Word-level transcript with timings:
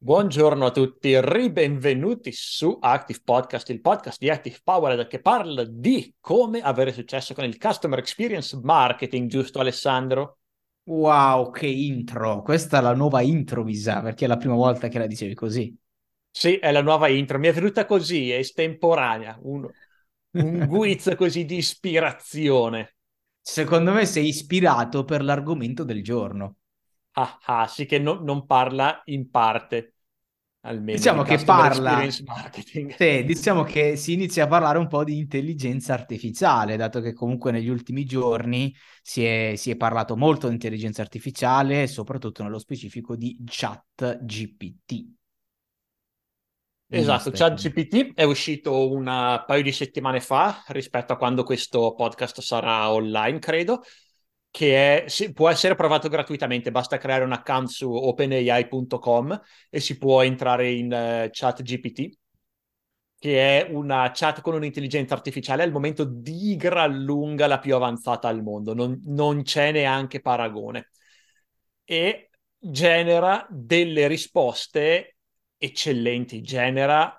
Buongiorno 0.00 0.64
a 0.64 0.70
tutti, 0.70 1.20
ribenvenuti 1.20 2.30
su 2.30 2.78
Active 2.80 3.18
Podcast, 3.24 3.68
il 3.70 3.80
podcast 3.80 4.20
di 4.20 4.30
Active 4.30 4.60
Power 4.62 5.08
che 5.08 5.20
parla 5.20 5.64
di 5.64 6.14
come 6.20 6.60
avere 6.60 6.92
successo 6.92 7.34
con 7.34 7.42
il 7.42 7.58
Customer 7.58 7.98
Experience 7.98 8.56
Marketing, 8.62 9.28
giusto 9.28 9.58
Alessandro? 9.58 10.38
Wow, 10.84 11.50
che 11.50 11.66
intro! 11.66 12.42
Questa 12.42 12.78
è 12.78 12.80
la 12.80 12.94
nuova 12.94 13.22
intro, 13.22 13.64
mi 13.64 13.74
sa, 13.74 14.00
perché 14.00 14.26
è 14.26 14.28
la 14.28 14.36
prima 14.36 14.54
volta 14.54 14.86
che 14.86 15.00
la 15.00 15.08
dicevi 15.08 15.34
così. 15.34 15.76
Sì, 16.30 16.58
è 16.58 16.70
la 16.70 16.80
nuova 16.80 17.08
intro, 17.08 17.40
mi 17.40 17.48
è 17.48 17.52
venuta 17.52 17.84
così, 17.84 18.30
è 18.30 18.36
estemporanea, 18.36 19.36
un, 19.42 19.68
un 20.30 20.66
guizzo 20.70 21.16
così 21.16 21.44
di 21.44 21.56
ispirazione. 21.56 22.94
Secondo 23.40 23.90
me 23.90 24.06
sei 24.06 24.28
ispirato 24.28 25.02
per 25.02 25.24
l'argomento 25.24 25.82
del 25.82 26.04
giorno. 26.04 26.57
Ah, 27.20 27.36
ah, 27.46 27.66
sì 27.66 27.84
che 27.84 27.98
no, 27.98 28.20
non 28.22 28.46
parla 28.46 29.02
in 29.06 29.28
parte, 29.28 29.94
almeno 30.60 30.98
diciamo 30.98 31.22
di 31.24 31.30
che 31.30 31.44
parla, 31.44 32.06
sì, 32.08 33.24
diciamo 33.24 33.64
che 33.64 33.96
si 33.96 34.12
inizia 34.12 34.44
a 34.44 34.46
parlare 34.46 34.78
un 34.78 34.86
po' 34.86 35.02
di 35.02 35.18
intelligenza 35.18 35.94
artificiale, 35.94 36.76
dato 36.76 37.00
che 37.00 37.14
comunque 37.14 37.50
negli 37.50 37.68
ultimi 37.68 38.04
giorni 38.04 38.72
si 39.02 39.24
è, 39.24 39.54
si 39.56 39.72
è 39.72 39.76
parlato 39.76 40.16
molto 40.16 40.46
di 40.46 40.52
intelligenza 40.52 41.02
artificiale, 41.02 41.88
soprattutto 41.88 42.44
nello 42.44 42.60
specifico 42.60 43.16
di 43.16 43.36
chat 43.46 44.20
GPT. 44.22 45.16
Esatto, 46.90 47.30
ChatGPT 47.30 48.14
è 48.14 48.22
uscito 48.22 48.90
un 48.90 49.04
paio 49.04 49.62
di 49.62 49.72
settimane 49.72 50.20
fa 50.20 50.62
rispetto 50.68 51.12
a 51.12 51.16
quando 51.16 51.42
questo 51.42 51.94
podcast 51.94 52.40
sarà 52.40 52.90
online, 52.90 53.40
credo, 53.40 53.82
che 54.58 55.04
è, 55.04 55.08
si, 55.08 55.32
può 55.32 55.48
essere 55.48 55.76
provato 55.76 56.08
gratuitamente, 56.08 56.72
basta 56.72 56.98
creare 56.98 57.22
un 57.22 57.30
account 57.30 57.68
su 57.68 57.92
openai.com 57.92 59.40
e 59.70 59.78
si 59.78 59.96
può 59.98 60.20
entrare 60.24 60.72
in 60.72 60.86
uh, 60.86 61.28
ChatGPT, 61.30 62.18
che 63.20 63.60
è 63.60 63.70
una 63.70 64.10
chat 64.12 64.40
con 64.40 64.54
un'intelligenza 64.54 65.14
artificiale 65.14 65.62
al 65.62 65.70
momento 65.70 66.02
di 66.02 66.56
gran 66.56 67.04
lunga 67.04 67.46
la 67.46 67.60
più 67.60 67.76
avanzata 67.76 68.26
al 68.26 68.42
mondo, 68.42 68.74
non, 68.74 69.00
non 69.04 69.42
c'è 69.42 69.70
neanche 69.70 70.20
paragone. 70.20 70.90
E 71.84 72.30
genera 72.58 73.46
delle 73.48 74.08
risposte 74.08 75.18
eccellenti, 75.56 76.40
genera 76.40 77.16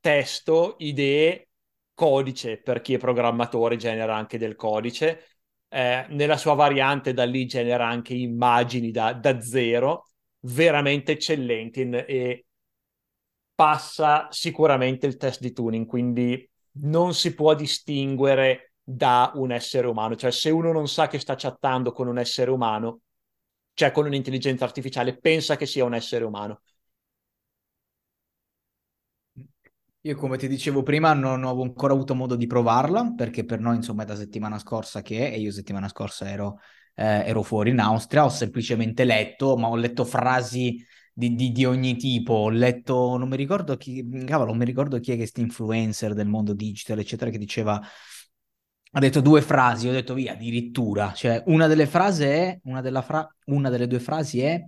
testo, 0.00 0.76
idee, 0.78 1.48
codice 1.92 2.56
per 2.62 2.80
chi 2.80 2.94
è 2.94 2.98
programmatore, 2.98 3.76
genera 3.76 4.16
anche 4.16 4.38
del 4.38 4.56
codice. 4.56 5.35
Eh, 5.68 6.06
nella 6.10 6.36
sua 6.36 6.54
variante 6.54 7.12
da 7.12 7.24
lì 7.24 7.46
genera 7.46 7.86
anche 7.86 8.14
immagini 8.14 8.90
da, 8.90 9.12
da 9.12 9.40
zero, 9.40 10.08
veramente 10.40 11.12
eccellenti 11.12 11.82
e 11.90 12.46
passa 13.54 14.28
sicuramente 14.30 15.06
il 15.06 15.16
test 15.16 15.40
di 15.40 15.52
tuning, 15.52 15.86
quindi 15.86 16.48
non 16.82 17.14
si 17.14 17.34
può 17.34 17.54
distinguere 17.54 18.72
da 18.82 19.32
un 19.34 19.50
essere 19.50 19.86
umano, 19.86 20.14
cioè 20.14 20.30
se 20.30 20.50
uno 20.50 20.72
non 20.72 20.88
sa 20.88 21.08
che 21.08 21.18
sta 21.18 21.34
chattando 21.34 21.90
con 21.92 22.06
un 22.06 22.18
essere 22.18 22.50
umano, 22.50 23.00
cioè 23.74 23.90
con 23.90 24.06
un'intelligenza 24.06 24.64
artificiale, 24.64 25.18
pensa 25.18 25.56
che 25.56 25.66
sia 25.66 25.84
un 25.84 25.94
essere 25.94 26.24
umano. 26.24 26.60
Io 30.06 30.14
come 30.14 30.36
ti 30.38 30.46
dicevo 30.46 30.84
prima 30.84 31.14
non 31.14 31.42
ho 31.42 31.60
ancora 31.62 31.92
avuto 31.92 32.14
modo 32.14 32.36
di 32.36 32.46
provarla 32.46 33.12
perché 33.16 33.44
per 33.44 33.58
noi 33.58 33.74
insomma 33.74 34.04
è 34.04 34.06
da 34.06 34.14
settimana 34.14 34.56
scorsa 34.56 35.02
che 35.02 35.30
è 35.30 35.32
e 35.32 35.40
io 35.40 35.50
settimana 35.50 35.88
scorsa 35.88 36.30
ero, 36.30 36.60
eh, 36.94 37.24
ero 37.26 37.42
fuori 37.42 37.70
in 37.70 37.80
Austria, 37.80 38.24
ho 38.24 38.28
semplicemente 38.28 39.02
letto, 39.02 39.56
ma 39.56 39.66
ho 39.66 39.74
letto 39.74 40.04
frasi 40.04 40.80
di, 41.12 41.34
di, 41.34 41.50
di, 41.50 41.64
ogni 41.64 41.96
tipo, 41.96 42.34
ho 42.34 42.50
letto, 42.50 43.16
non 43.16 43.28
mi 43.28 43.34
ricordo 43.34 43.76
chi, 43.76 44.06
cavolo, 44.24 44.50
non 44.50 44.58
mi 44.58 44.64
ricordo 44.64 45.00
chi 45.00 45.10
è 45.10 45.16
questo 45.16 45.40
influencer 45.40 46.14
del 46.14 46.28
mondo 46.28 46.54
digital 46.54 47.00
eccetera 47.00 47.28
che 47.32 47.38
diceva 47.38 47.80
ha 48.92 49.00
detto 49.00 49.20
due 49.20 49.42
frasi, 49.42 49.88
ho 49.88 49.92
detto 49.92 50.14
via, 50.14 50.32
addirittura. 50.32 51.12
Cioè, 51.12 51.42
una 51.46 51.66
delle 51.66 51.86
frasi 51.86 52.22
è, 52.24 52.60
una, 52.64 53.02
fra- 53.02 53.28
una 53.46 53.68
delle 53.70 53.86
due 53.88 53.98
frasi 54.00 54.40
è 54.40 54.62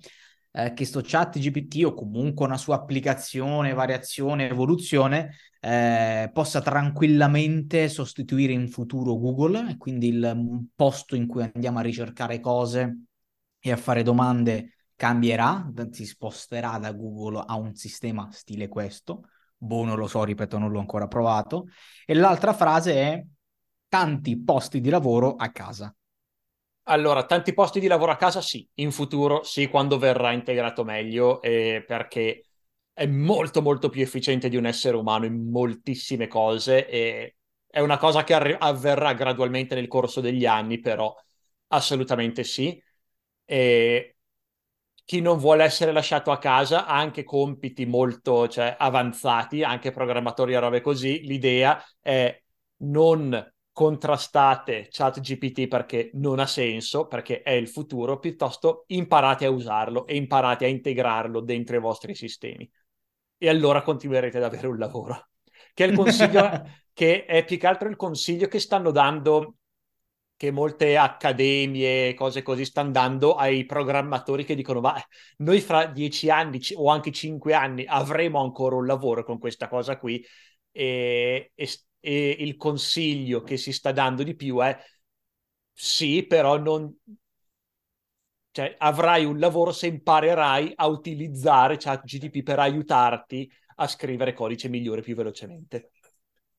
eh, 0.52 0.72
che 0.72 0.84
sto 0.84 1.00
chat 1.02 1.38
GPT 1.38 1.84
o 1.84 1.94
comunque 1.94 2.46
una 2.46 2.56
sua 2.56 2.76
applicazione, 2.76 3.74
variazione, 3.74 4.48
evoluzione 4.48 5.36
eh, 5.60 6.30
possa 6.32 6.60
tranquillamente 6.60 7.88
sostituire 7.88 8.52
in 8.52 8.68
futuro 8.68 9.16
Google, 9.18 9.70
e 9.70 9.76
quindi 9.76 10.08
il 10.08 10.66
posto 10.74 11.16
in 11.16 11.26
cui 11.26 11.48
andiamo 11.52 11.78
a 11.78 11.82
ricercare 11.82 12.40
cose 12.40 13.04
e 13.60 13.72
a 13.72 13.76
fare 13.76 14.02
domande 14.02 14.74
cambierà, 14.94 15.70
si 15.90 16.06
sposterà 16.06 16.78
da 16.78 16.92
Google 16.92 17.44
a 17.46 17.56
un 17.56 17.74
sistema 17.74 18.28
stile 18.32 18.68
questo. 18.68 19.28
Boh, 19.56 19.84
non 19.84 19.96
lo 19.96 20.06
so, 20.06 20.24
ripeto, 20.24 20.58
non 20.58 20.70
l'ho 20.70 20.80
ancora 20.80 21.08
provato. 21.08 21.68
E 22.06 22.14
l'altra 22.14 22.52
frase 22.52 22.94
è 22.94 23.24
tanti 23.88 24.38
posti 24.42 24.80
di 24.80 24.88
lavoro 24.88 25.34
a 25.36 25.50
casa. 25.50 25.94
Allora, 26.90 27.26
tanti 27.26 27.52
posti 27.52 27.80
di 27.80 27.86
lavoro 27.86 28.12
a 28.12 28.16
casa 28.16 28.40
sì, 28.40 28.66
in 28.76 28.92
futuro 28.92 29.42
sì, 29.42 29.68
quando 29.68 29.98
verrà 29.98 30.32
integrato 30.32 30.84
meglio, 30.84 31.42
eh, 31.42 31.84
perché 31.86 32.46
è 32.94 33.04
molto 33.06 33.60
molto 33.60 33.90
più 33.90 34.00
efficiente 34.02 34.48
di 34.48 34.56
un 34.56 34.64
essere 34.64 34.96
umano 34.96 35.26
in 35.26 35.50
moltissime 35.50 36.28
cose 36.28 36.88
e 36.88 37.36
è 37.66 37.80
una 37.80 37.98
cosa 37.98 38.24
che 38.24 38.32
arri- 38.32 38.56
avverrà 38.58 39.12
gradualmente 39.12 39.74
nel 39.74 39.86
corso 39.86 40.20
degli 40.22 40.46
anni, 40.46 40.80
però 40.80 41.14
assolutamente 41.68 42.42
sì. 42.42 42.82
E 43.44 44.16
chi 45.04 45.20
non 45.20 45.38
vuole 45.38 45.64
essere 45.64 45.92
lasciato 45.92 46.30
a 46.30 46.38
casa 46.38 46.86
ha 46.86 46.96
anche 46.98 47.24
compiti 47.24 47.86
molto 47.86 48.48
cioè, 48.48 48.76
avanzati, 48.78 49.62
anche 49.62 49.90
programmatori 49.90 50.54
e 50.54 50.58
robe 50.58 50.80
così. 50.80 51.20
L'idea 51.22 51.82
è 52.00 52.42
non 52.78 53.52
contrastate 53.78 54.88
ChatGPT 54.90 55.68
perché 55.68 56.10
non 56.14 56.40
ha 56.40 56.46
senso, 56.46 57.06
perché 57.06 57.42
è 57.42 57.52
il 57.52 57.68
futuro, 57.68 58.18
piuttosto 58.18 58.82
imparate 58.88 59.44
a 59.44 59.50
usarlo 59.50 60.04
e 60.04 60.16
imparate 60.16 60.64
a 60.64 60.68
integrarlo 60.68 61.38
dentro 61.38 61.76
i 61.76 61.78
vostri 61.78 62.12
sistemi. 62.16 62.68
E 63.36 63.48
allora 63.48 63.82
continuerete 63.82 64.38
ad 64.38 64.42
avere 64.42 64.66
un 64.66 64.78
lavoro. 64.78 65.28
Che 65.72 65.84
è 65.84 65.86
il 65.86 65.94
consiglio, 65.94 66.60
che 66.92 67.24
è 67.24 67.44
più 67.44 67.56
che 67.56 67.66
altro 67.68 67.88
il 67.88 67.94
consiglio 67.94 68.48
che 68.48 68.58
stanno 68.58 68.90
dando, 68.90 69.58
che 70.34 70.50
molte 70.50 70.96
accademie, 70.96 72.14
cose 72.14 72.42
così, 72.42 72.64
stanno 72.64 72.90
dando 72.90 73.36
ai 73.36 73.64
programmatori 73.64 74.44
che 74.44 74.56
dicono, 74.56 74.80
ma 74.80 75.00
noi 75.36 75.60
fra 75.60 75.86
dieci 75.86 76.30
anni 76.30 76.58
o 76.74 76.90
anche 76.90 77.12
cinque 77.12 77.54
anni 77.54 77.84
avremo 77.86 78.42
ancora 78.42 78.74
un 78.74 78.86
lavoro 78.86 79.22
con 79.22 79.38
questa 79.38 79.68
cosa 79.68 79.96
qui. 79.96 80.20
E, 80.72 81.52
e 81.54 81.66
e 82.00 82.36
il 82.38 82.56
consiglio 82.56 83.42
che 83.42 83.56
si 83.56 83.72
sta 83.72 83.92
dando 83.92 84.22
di 84.22 84.34
più 84.34 84.58
è 84.60 84.76
sì, 85.72 86.26
però 86.26 86.58
non... 86.58 86.92
Cioè, 88.50 88.74
avrai 88.78 89.24
un 89.24 89.38
lavoro 89.38 89.70
se 89.70 89.86
imparerai 89.86 90.72
a 90.74 90.86
utilizzare 90.88 91.76
ChatGTP 91.76 92.42
per 92.42 92.58
aiutarti 92.58 93.48
a 93.76 93.86
scrivere 93.86 94.32
codice 94.32 94.68
migliore 94.68 95.02
più 95.02 95.14
velocemente. 95.14 95.92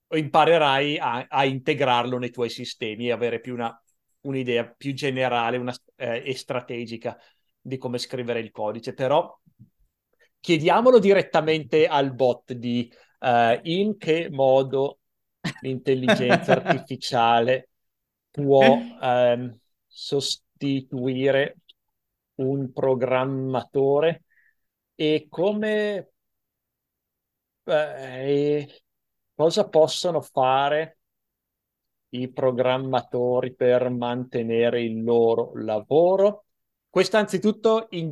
O 0.08 0.16
imparerai 0.16 0.98
a, 0.98 1.26
a 1.28 1.44
integrarlo 1.44 2.18
nei 2.18 2.32
tuoi 2.32 2.50
sistemi 2.50 3.08
e 3.08 3.12
avere 3.12 3.42
più 3.42 3.54
una, 3.54 3.78
un'idea 4.22 4.66
più 4.66 4.94
generale 4.94 5.58
una, 5.58 5.76
eh, 5.98 6.24
e 6.26 6.34
strategica 6.36 7.18
di 7.60 7.78
come 7.78 7.98
scrivere 7.98 8.40
il 8.40 8.52
codice. 8.52 8.94
Però 8.94 9.38
chiediamolo 10.40 11.00
direttamente 11.00 11.88
al 11.88 12.14
bot 12.14 12.54
di 12.54 12.90
uh, 13.20 13.60
in 13.64 13.98
che 13.98 14.30
modo 14.32 14.99
l'intelligenza 15.62 16.54
artificiale 16.64 17.70
può 18.30 18.62
ehm, 19.02 19.58
sostituire 19.88 21.58
un 22.36 22.72
programmatore 22.72 24.24
e 24.96 25.28
come 25.30 26.12
eh, 27.64 28.82
cosa 29.36 29.68
possono 29.68 30.22
fare 30.22 30.98
i 32.10 32.32
programmatori 32.32 33.54
per 33.54 33.90
mantenere 33.90 34.82
il 34.82 35.04
loro 35.04 35.52
lavoro? 35.56 36.46
Questo 36.90 37.18
anzitutto 37.18 37.88
in, 37.92 38.12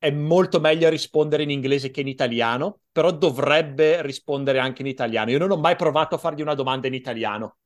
è 0.00 0.10
molto 0.10 0.60
meglio 0.60 0.88
rispondere 0.88 1.42
in 1.42 1.50
inglese 1.50 1.90
che 1.90 2.00
in 2.00 2.08
italiano, 2.08 2.80
però 2.90 3.12
dovrebbe 3.12 4.00
rispondere 4.02 4.58
anche 4.58 4.80
in 4.82 4.88
italiano. 4.88 5.30
Io 5.30 5.38
non 5.38 5.50
ho 5.50 5.58
mai 5.58 5.76
provato 5.76 6.14
a 6.14 6.18
fargli 6.18 6.40
una 6.40 6.54
domanda 6.54 6.88
in 6.88 6.94
italiano. 6.94 7.58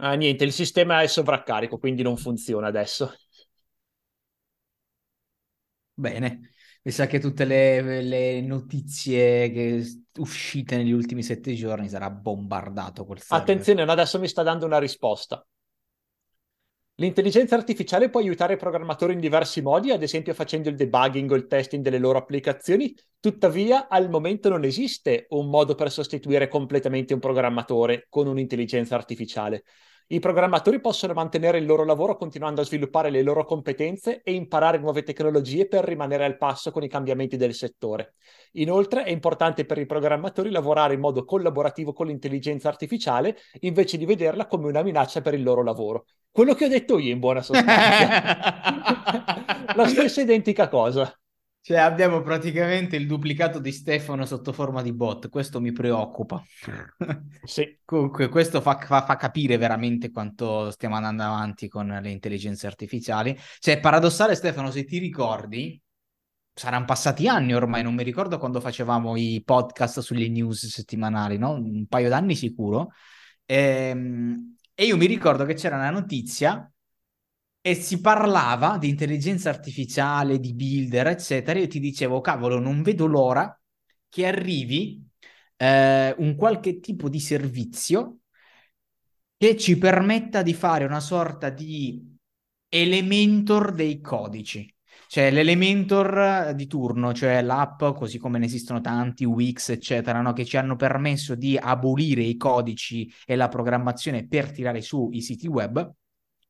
Ah, 0.00 0.14
niente, 0.14 0.42
il 0.44 0.52
sistema 0.52 1.02
è 1.02 1.06
sovraccarico, 1.06 1.78
quindi 1.78 2.02
non 2.02 2.16
funziona 2.16 2.66
adesso. 2.68 3.12
Bene, 5.94 6.50
mi 6.82 6.92
sa 6.92 7.06
che 7.06 7.18
tutte 7.18 7.44
le, 7.44 8.02
le 8.02 8.40
notizie 8.40 9.50
che 9.50 9.84
uscite 10.18 10.76
negli 10.76 10.92
ultimi 10.92 11.22
sette 11.24 11.54
giorni 11.54 11.88
sarà 11.88 12.08
bombardato 12.10 13.04
quel 13.04 13.20
server. 13.20 13.40
Attenzione, 13.42 13.82
adesso 13.82 14.18
mi 14.18 14.28
sta 14.28 14.42
dando 14.42 14.66
una 14.66 14.78
risposta. 14.78 15.42
L'intelligenza 17.00 17.54
artificiale 17.54 18.10
può 18.10 18.18
aiutare 18.18 18.54
i 18.54 18.56
programmatori 18.56 19.12
in 19.12 19.20
diversi 19.20 19.62
modi, 19.62 19.92
ad 19.92 20.02
esempio 20.02 20.34
facendo 20.34 20.68
il 20.68 20.74
debugging 20.74 21.30
o 21.30 21.36
il 21.36 21.46
testing 21.46 21.80
delle 21.80 21.98
loro 21.98 22.18
applicazioni, 22.18 22.92
tuttavia 23.20 23.86
al 23.86 24.10
momento 24.10 24.48
non 24.48 24.64
esiste 24.64 25.26
un 25.30 25.48
modo 25.48 25.76
per 25.76 25.92
sostituire 25.92 26.48
completamente 26.48 27.14
un 27.14 27.20
programmatore 27.20 28.06
con 28.08 28.26
un'intelligenza 28.26 28.96
artificiale. 28.96 29.62
I 30.10 30.20
programmatori 30.20 30.80
possono 30.80 31.12
mantenere 31.12 31.58
il 31.58 31.66
loro 31.66 31.84
lavoro 31.84 32.16
continuando 32.16 32.62
a 32.62 32.64
sviluppare 32.64 33.10
le 33.10 33.20
loro 33.20 33.44
competenze 33.44 34.22
e 34.22 34.32
imparare 34.32 34.78
nuove 34.78 35.02
tecnologie 35.02 35.68
per 35.68 35.84
rimanere 35.84 36.24
al 36.24 36.38
passo 36.38 36.70
con 36.70 36.82
i 36.82 36.88
cambiamenti 36.88 37.36
del 37.36 37.52
settore. 37.52 38.14
Inoltre 38.52 39.02
è 39.02 39.10
importante 39.10 39.66
per 39.66 39.76
i 39.76 39.84
programmatori 39.84 40.50
lavorare 40.50 40.94
in 40.94 41.00
modo 41.00 41.26
collaborativo 41.26 41.92
con 41.92 42.06
l'intelligenza 42.06 42.70
artificiale 42.70 43.36
invece 43.60 43.98
di 43.98 44.06
vederla 44.06 44.46
come 44.46 44.68
una 44.68 44.82
minaccia 44.82 45.20
per 45.20 45.34
il 45.34 45.42
loro 45.42 45.62
lavoro. 45.62 46.06
Quello 46.30 46.54
che 46.54 46.64
ho 46.64 46.68
detto 46.68 46.98
io 46.98 47.12
in 47.12 47.18
buona 47.18 47.42
sostanza. 47.42 48.08
La 49.76 49.86
stessa 49.86 50.22
identica 50.22 50.68
cosa. 50.68 51.14
Cioè 51.60 51.76
abbiamo 51.76 52.22
praticamente 52.22 52.96
il 52.96 53.06
duplicato 53.06 53.58
di 53.58 53.72
Stefano 53.72 54.24
sotto 54.24 54.52
forma 54.52 54.80
di 54.80 54.92
bot, 54.92 55.28
questo 55.28 55.60
mi 55.60 55.72
preoccupa. 55.72 56.42
Sì. 57.42 57.78
Comunque 57.84 58.28
questo 58.28 58.60
fa, 58.60 58.78
fa, 58.78 59.04
fa, 59.04 59.16
capire 59.16 59.56
veramente 59.56 60.10
quanto 60.10 60.70
stiamo 60.70 60.96
andando 60.96 61.22
avanti 61.22 61.68
con 61.68 61.86
le 61.86 62.10
intelligenze 62.10 62.66
artificiali. 62.66 63.36
Cioè 63.58 63.80
paradossale 63.80 64.34
Stefano, 64.34 64.70
se 64.70 64.84
ti 64.84 64.98
ricordi, 64.98 65.80
saranno 66.58 66.84
passati 66.84 67.28
anni 67.28 67.54
ormai, 67.54 67.82
non 67.82 67.94
mi 67.94 68.02
ricordo 68.02 68.38
quando 68.38 68.60
facevamo 68.60 69.16
i 69.16 69.42
podcast 69.44 70.00
sulle 70.00 70.28
news 70.28 70.66
settimanali, 70.66 71.38
no? 71.38 71.52
Un 71.52 71.86
paio 71.86 72.08
d'anni 72.08 72.34
sicuro. 72.34 72.90
Ehm, 73.46 74.56
e 74.74 74.84
io 74.84 74.96
mi 74.96 75.06
ricordo 75.06 75.44
che 75.44 75.54
c'era 75.54 75.76
una 75.76 75.90
notizia 75.90 76.70
e 77.70 77.74
si 77.74 78.00
parlava 78.00 78.78
di 78.78 78.88
intelligenza 78.88 79.50
artificiale, 79.50 80.40
di 80.40 80.54
builder, 80.54 81.08
eccetera. 81.08 81.58
Io 81.58 81.66
ti 81.66 81.80
dicevo, 81.80 82.22
cavolo, 82.22 82.58
non 82.58 82.82
vedo 82.82 83.04
l'ora 83.06 83.60
che 84.08 84.26
arrivi 84.26 85.06
eh, 85.56 86.14
un 86.16 86.34
qualche 86.34 86.80
tipo 86.80 87.10
di 87.10 87.20
servizio 87.20 88.20
che 89.36 89.56
ci 89.58 89.76
permetta 89.76 90.40
di 90.42 90.54
fare 90.54 90.84
una 90.86 91.00
sorta 91.00 91.50
di 91.50 92.16
elementor 92.68 93.72
dei 93.74 94.00
codici. 94.00 94.74
Cioè 95.06 95.30
l'elementor 95.30 96.54
di 96.54 96.66
turno, 96.66 97.12
cioè 97.12 97.42
l'app, 97.42 97.84
così 97.96 98.16
come 98.18 98.38
ne 98.38 98.46
esistono 98.46 98.80
tanti, 98.80 99.24
Wix, 99.26 99.68
eccetera, 99.70 100.22
no? 100.22 100.32
che 100.32 100.44
ci 100.46 100.56
hanno 100.56 100.76
permesso 100.76 101.34
di 101.34 101.56
abolire 101.58 102.22
i 102.22 102.36
codici 102.38 103.12
e 103.26 103.36
la 103.36 103.48
programmazione 103.48 104.26
per 104.26 104.52
tirare 104.52 104.80
su 104.80 105.10
i 105.12 105.20
siti 105.20 105.46
web 105.46 105.94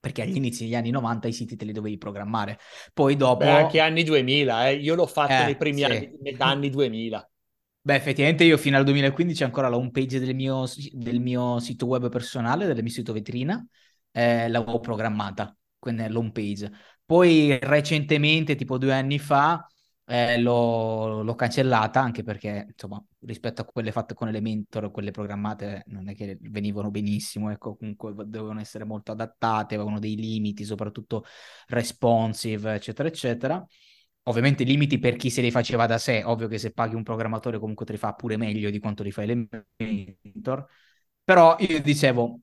perché 0.00 0.22
agli 0.22 0.36
inizi 0.36 0.64
degli 0.64 0.74
anni 0.74 0.90
90 0.90 1.28
i 1.28 1.32
siti 1.32 1.56
te 1.56 1.64
li 1.64 1.72
dovevi 1.72 1.98
programmare. 1.98 2.58
Poi 2.92 3.16
dopo... 3.16 3.44
Beh, 3.44 3.50
anche 3.50 3.80
anni 3.80 4.04
2000, 4.04 4.68
eh. 4.68 4.74
io 4.76 4.94
l'ho 4.94 5.06
fatto 5.06 5.32
eh, 5.32 5.44
nei 5.44 5.56
primi 5.56 5.78
sì. 5.78 5.84
anni, 5.84 6.10
metà 6.20 6.46
anni 6.46 6.70
2000. 6.70 7.30
Beh, 7.80 7.94
effettivamente 7.94 8.44
io 8.44 8.58
fino 8.58 8.76
al 8.76 8.84
2015 8.84 9.44
ancora 9.44 9.68
la 9.68 9.76
home 9.76 9.90
page 9.90 10.20
del 10.20 10.34
mio, 10.34 10.66
del 10.92 11.20
mio 11.20 11.58
sito 11.58 11.86
web 11.86 12.08
personale, 12.10 12.66
del 12.66 12.82
mio 12.82 12.92
sito 12.92 13.12
vetrina, 13.12 13.64
eh, 14.12 14.48
l'avevo 14.48 14.80
programmata, 14.80 15.56
quindi 15.78 16.06
l'home 16.08 16.32
page. 16.32 16.70
Poi 17.04 17.58
recentemente, 17.58 18.56
tipo 18.56 18.76
due 18.76 18.92
anni 18.92 19.18
fa, 19.18 19.66
eh, 20.08 20.40
l'ho, 20.40 21.22
l'ho, 21.22 21.34
cancellata 21.34 22.00
anche 22.00 22.22
perché, 22.22 22.66
insomma, 22.70 23.02
rispetto 23.20 23.60
a 23.60 23.64
quelle 23.66 23.92
fatte 23.92 24.14
con 24.14 24.28
Elementor, 24.28 24.90
quelle 24.90 25.10
programmate 25.10 25.84
non 25.88 26.08
è 26.08 26.14
che 26.14 26.38
venivano 26.40 26.90
benissimo, 26.90 27.50
ecco, 27.50 27.76
comunque 27.76 28.14
dovevano 28.14 28.60
essere 28.60 28.84
molto 28.84 29.12
adattate, 29.12 29.74
avevano 29.74 29.98
dei 29.98 30.16
limiti, 30.16 30.64
soprattutto 30.64 31.24
responsive, 31.66 32.74
eccetera, 32.74 33.08
eccetera. 33.08 33.66
Ovviamente 34.24 34.64
limiti 34.64 34.98
per 34.98 35.16
chi 35.16 35.30
se 35.30 35.42
li 35.42 35.50
faceva 35.50 35.86
da 35.86 35.98
sé, 35.98 36.22
ovvio 36.24 36.48
che 36.48 36.58
se 36.58 36.72
paghi 36.72 36.94
un 36.94 37.02
programmatore 37.02 37.58
comunque 37.58 37.84
te 37.86 37.92
li 37.92 37.98
fa 37.98 38.14
pure 38.14 38.36
meglio 38.36 38.70
di 38.70 38.78
quanto 38.78 39.02
li 39.02 39.10
fa 39.10 39.22
Elementor, 39.22 40.66
però 41.22 41.56
io 41.60 41.80
dicevo, 41.82 42.40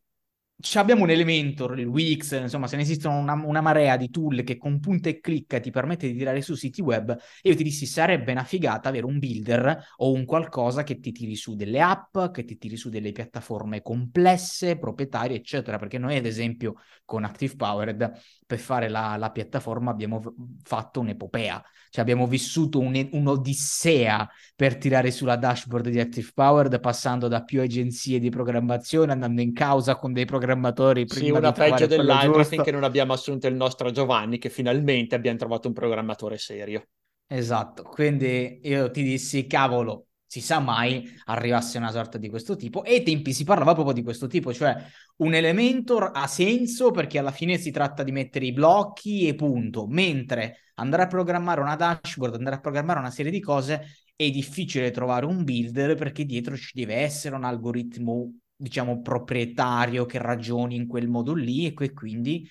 abbiamo 0.75 1.03
un 1.03 1.09
Elementor, 1.09 1.79
il 1.79 1.87
Wix, 1.87 2.39
insomma, 2.39 2.67
se 2.67 2.75
ne 2.75 2.83
esistono 2.83 3.17
una, 3.17 3.33
una, 3.33 3.61
marea 3.61 3.97
di 3.97 4.09
tool 4.09 4.43
che 4.43 4.57
con 4.57 4.79
punta 4.79 5.09
e 5.09 5.19
clicca 5.19 5.59
ti 5.59 5.69
permette 5.69 6.07
di 6.07 6.17
tirare 6.17 6.41
su 6.41 6.55
siti 6.55 6.81
web, 6.81 7.15
io 7.41 7.55
ti 7.55 7.63
dissi 7.63 7.85
sarebbe 7.85 8.31
una 8.31 8.43
figata 8.43 8.89
avere 8.89 9.05
un 9.05 9.19
builder 9.19 9.77
o 9.97 10.11
un 10.11 10.25
qualcosa 10.25 10.83
che 10.83 10.99
ti 10.99 11.11
tiri 11.11 11.35
su 11.35 11.55
delle 11.55 11.81
app, 11.81 12.17
che 12.31 12.45
ti 12.45 12.57
tiri 12.57 12.77
su 12.77 12.89
delle 12.89 13.11
piattaforme 13.11 13.81
complesse, 13.81 14.77
proprietarie, 14.77 15.37
eccetera, 15.37 15.77
perché 15.77 15.97
noi 15.97 16.15
ad 16.17 16.25
esempio 16.25 16.75
con 17.03 17.23
Active 17.23 17.55
Powered 17.55 18.13
per 18.45 18.59
fare 18.59 18.89
la, 18.89 19.15
la 19.17 19.31
piattaforma 19.31 19.91
abbiamo 19.91 20.21
fatto 20.63 20.99
un'epopea, 20.99 21.63
cioè 21.89 22.03
abbiamo 22.03 22.27
vissuto 22.27 22.79
un, 22.79 23.07
un'odissea 23.11 24.29
per 24.55 24.77
tirare 24.77 25.11
sulla 25.11 25.35
dashboard 25.35 25.89
di 25.89 25.99
Active 25.99 26.31
Powered, 26.33 26.79
passando 26.79 27.27
da 27.27 27.43
più 27.43 27.61
agenzie 27.61 28.19
di 28.19 28.29
programmazione, 28.29 29.11
andando 29.11 29.41
in 29.41 29.53
causa 29.53 29.95
con 29.95 30.13
dei 30.13 30.25
programmatori. 30.45 31.05
Sì, 31.07 31.29
una 31.31 31.51
peggio 31.51 31.87
dell'altra 31.87 32.43
finché 32.43 32.71
non 32.71 32.83
abbiamo 32.83 33.13
assunto 33.13 33.47
il 33.47 33.55
nostro 33.55 33.91
Giovanni, 33.91 34.37
che 34.37 34.49
finalmente 34.49 35.15
abbiamo 35.15 35.37
trovato 35.37 35.67
un 35.67 35.73
programmatore 35.73 36.37
serio. 36.37 36.87
Esatto, 37.27 37.83
quindi 37.83 38.59
io 38.63 38.91
ti 38.91 39.01
dissi, 39.01 39.47
cavolo, 39.47 40.07
si 40.27 40.41
sa 40.41 40.59
mai 40.59 41.07
arrivasse 41.25 41.77
una 41.77 41.91
sorta 41.91 42.17
di 42.17 42.29
questo 42.29 42.55
tipo 42.55 42.83
e 42.83 42.95
ai 42.95 43.03
tempi 43.03 43.33
si 43.33 43.43
parlava 43.43 43.73
proprio 43.73 43.93
di 43.93 44.03
questo 44.03 44.27
tipo, 44.27 44.53
cioè 44.53 44.75
un 45.17 45.33
Elementor 45.33 46.11
ha 46.13 46.27
senso 46.27 46.91
perché 46.91 47.17
alla 47.17 47.31
fine 47.31 47.57
si 47.57 47.71
tratta 47.71 48.03
di 48.03 48.11
mettere 48.11 48.45
i 48.45 48.53
blocchi 48.53 49.27
e 49.27 49.33
punto, 49.33 49.87
mentre 49.87 50.71
andare 50.75 51.03
a 51.03 51.07
programmare 51.07 51.61
una 51.61 51.75
dashboard, 51.75 52.35
andare 52.35 52.57
a 52.57 52.59
programmare 52.59 52.99
una 52.99 53.11
serie 53.11 53.31
di 53.31 53.39
cose 53.39 53.87
è 54.15 54.29
difficile 54.29 54.91
trovare 54.91 55.25
un 55.25 55.43
builder 55.43 55.95
perché 55.95 56.25
dietro 56.25 56.55
ci 56.55 56.71
deve 56.73 56.95
essere 56.95 57.35
un 57.35 57.43
algoritmo 57.43 58.31
diciamo 58.55 59.01
proprietario 59.01 60.05
che 60.05 60.17
ragioni 60.17 60.75
in 60.75 60.87
quel 60.87 61.07
modo 61.07 61.33
lì 61.33 61.65
e 61.65 61.73
che 61.73 61.93
quindi 61.93 62.49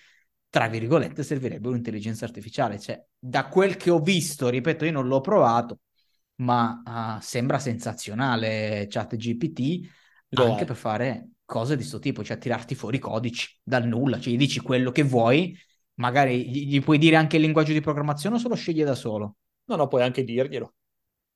tra 0.48 0.68
virgolette 0.68 1.22
servirebbe 1.22 1.68
un'intelligenza 1.68 2.24
artificiale, 2.24 2.78
cioè 2.78 3.04
da 3.18 3.48
quel 3.48 3.76
che 3.76 3.90
ho 3.90 3.98
visto, 3.98 4.48
ripeto, 4.48 4.84
io 4.84 4.92
non 4.92 5.08
l'ho 5.08 5.20
provato, 5.20 5.80
ma 6.36 7.16
uh, 7.18 7.20
sembra 7.20 7.58
sensazionale 7.58 8.86
ChatGPT 8.88 9.88
Lo 10.30 10.44
anche 10.44 10.64
è. 10.64 10.64
per 10.64 10.76
fare 10.76 11.30
cose 11.44 11.72
di 11.74 11.80
questo 11.80 11.98
tipo, 11.98 12.22
cioè 12.24 12.38
tirarti 12.38 12.74
fuori 12.74 12.98
codici 12.98 13.58
dal 13.62 13.86
nulla, 13.86 14.18
cioè 14.20 14.32
gli 14.32 14.36
dici 14.36 14.60
quello 14.60 14.90
che 14.90 15.02
vuoi, 15.02 15.56
magari 15.94 16.48
gli, 16.48 16.68
gli 16.68 16.82
puoi 16.82 16.98
dire 16.98 17.16
anche 17.16 17.36
il 17.36 17.42
linguaggio 17.42 17.72
di 17.72 17.80
programmazione 17.80 18.36
o 18.36 18.38
se 18.38 18.48
lo 18.48 18.54
sceglie 18.54 18.84
da 18.84 18.94
solo? 18.94 19.36
No, 19.66 19.76
no, 19.76 19.88
puoi 19.88 20.02
anche 20.02 20.24
dirglielo. 20.24 20.74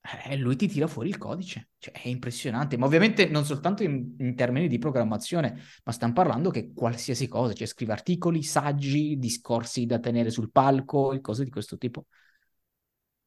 Eh, 0.01 0.37
lui 0.37 0.55
ti 0.55 0.67
tira 0.67 0.87
fuori 0.87 1.09
il 1.09 1.17
codice, 1.17 1.69
cioè 1.77 1.93
è 1.93 2.07
impressionante, 2.07 2.77
ma 2.77 2.85
ovviamente 2.85 3.27
non 3.27 3.45
soltanto 3.45 3.83
in, 3.83 4.15
in, 4.17 4.35
termini 4.35 4.67
di 4.67 4.77
programmazione, 4.77 5.61
ma 5.83 5.91
stiamo 5.91 6.13
parlando 6.13 6.49
che 6.49 6.71
qualsiasi 6.73 7.27
cosa, 7.27 7.53
cioè 7.53 7.67
scrive 7.67 7.91
articoli, 7.91 8.41
saggi, 8.41 9.17
discorsi 9.17 9.85
da 9.85 9.99
tenere 9.99 10.31
sul 10.31 10.51
palco 10.51 11.11
e 11.11 11.21
cose 11.21 11.43
di 11.43 11.49
questo 11.49 11.77
tipo. 11.77 12.05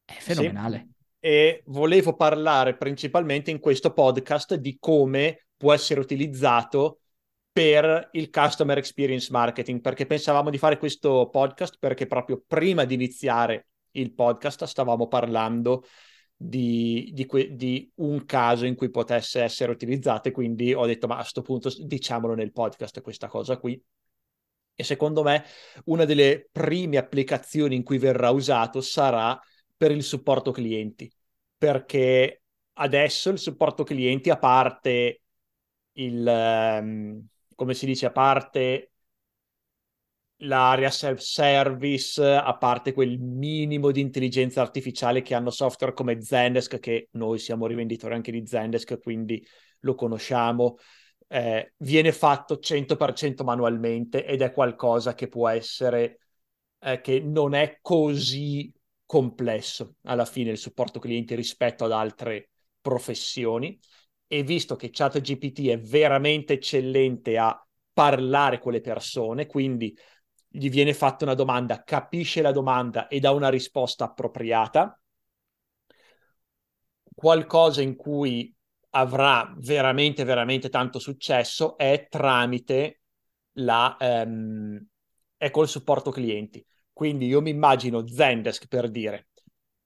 È 0.03 0.13
fenomenale. 0.13 0.77
Sì 0.77 0.91
e 1.25 1.63
volevo 1.67 2.17
parlare 2.17 2.75
principalmente 2.75 3.49
in 3.49 3.61
questo 3.61 3.93
podcast 3.93 4.55
di 4.55 4.75
come 4.77 5.45
può 5.55 5.71
essere 5.71 6.01
utilizzato 6.01 6.99
per 7.49 8.09
il 8.11 8.29
customer 8.29 8.77
experience 8.77 9.31
marketing, 9.31 9.79
perché 9.79 10.05
pensavamo 10.05 10.49
di 10.49 10.57
fare 10.57 10.77
questo 10.77 11.29
podcast 11.29 11.77
perché 11.79 12.07
proprio 12.07 12.43
prima 12.45 12.83
di 12.83 12.95
iniziare 12.95 13.67
il 13.91 14.13
podcast 14.13 14.65
stavamo 14.65 15.07
parlando 15.07 15.85
di, 16.45 17.11
di, 17.13 17.25
que- 17.25 17.55
di 17.55 17.89
un 17.95 18.25
caso 18.25 18.65
in 18.65 18.75
cui 18.75 18.89
potesse 18.89 19.41
essere 19.41 19.71
utilizzato 19.71 20.27
e 20.27 20.31
quindi 20.31 20.73
ho 20.73 20.85
detto 20.85 21.07
ma 21.07 21.15
a 21.15 21.19
questo 21.19 21.41
punto 21.41 21.71
diciamolo 21.79 22.35
nel 22.35 22.51
podcast 22.51 23.01
questa 23.01 23.27
cosa 23.27 23.57
qui. 23.57 23.81
E 24.75 24.83
secondo 24.83 25.23
me 25.23 25.45
una 25.85 26.03
delle 26.05 26.49
prime 26.51 26.97
applicazioni 26.97 27.75
in 27.75 27.83
cui 27.83 27.97
verrà 27.97 28.31
usato 28.31 28.81
sarà 28.81 29.39
per 29.77 29.91
il 29.91 30.03
supporto 30.03 30.51
clienti, 30.51 31.11
perché 31.57 32.43
adesso 32.73 33.29
il 33.29 33.37
supporto 33.37 33.83
clienti, 33.83 34.29
a 34.29 34.37
parte 34.37 35.21
il, 35.93 36.25
um, 36.81 37.25
come 37.55 37.73
si 37.73 37.85
dice, 37.85 38.07
a 38.07 38.11
parte 38.11 38.92
l'area 40.43 40.89
self-service, 40.89 42.23
a 42.23 42.57
parte 42.57 42.93
quel 42.93 43.19
minimo 43.19 43.91
di 43.91 44.01
intelligenza 44.01 44.61
artificiale 44.61 45.21
che 45.21 45.33
hanno 45.35 45.49
software 45.49 45.93
come 45.93 46.21
Zendesk, 46.21 46.79
che 46.79 47.09
noi 47.11 47.39
siamo 47.39 47.67
rivenditori 47.67 48.13
anche 48.13 48.31
di 48.31 48.45
Zendesk, 48.45 48.99
quindi 48.99 49.45
lo 49.79 49.95
conosciamo, 49.95 50.77
eh, 51.27 51.73
viene 51.77 52.11
fatto 52.11 52.59
100% 52.59 53.43
manualmente 53.43 54.25
ed 54.25 54.41
è 54.41 54.51
qualcosa 54.51 55.13
che 55.13 55.27
può 55.27 55.47
essere, 55.47 56.19
eh, 56.79 57.01
che 57.01 57.19
non 57.19 57.53
è 57.53 57.79
così 57.81 58.71
complesso 59.05 59.95
alla 60.03 60.25
fine 60.25 60.51
il 60.51 60.57
supporto 60.57 60.99
clienti 60.99 61.35
rispetto 61.35 61.85
ad 61.85 61.91
altre 61.91 62.49
professioni. 62.81 63.79
E 64.27 64.41
visto 64.43 64.75
che 64.75 64.89
ChatGPT 64.91 65.67
è 65.67 65.79
veramente 65.79 66.53
eccellente 66.53 67.37
a 67.37 67.55
parlare 67.93 68.57
con 68.57 68.71
le 68.71 68.81
persone, 68.81 69.45
quindi 69.45 69.95
gli 70.55 70.69
viene 70.69 70.93
fatta 70.93 71.25
una 71.25 71.33
domanda, 71.33 71.83
capisce 71.83 72.43
la 72.43 72.51
domanda 72.51 73.07
e 73.07 73.19
dà 73.19 73.31
una 73.31 73.49
risposta 73.49 74.05
appropriata. 74.05 75.01
Qualcosa 77.15 77.81
in 77.81 77.95
cui 77.95 78.53
avrà 78.91 79.51
veramente, 79.57 80.23
veramente 80.23 80.69
tanto 80.69 80.99
successo 80.99 81.75
è 81.75 82.07
tramite 82.07 83.01
la... 83.53 83.97
Um, 83.99 84.85
è 85.37 85.49
col 85.49 85.67
supporto 85.67 86.11
clienti. 86.11 86.63
Quindi 86.93 87.25
io 87.25 87.41
mi 87.41 87.49
immagino 87.49 88.07
Zendesk 88.07 88.67
per 88.67 88.89
dire, 88.91 89.29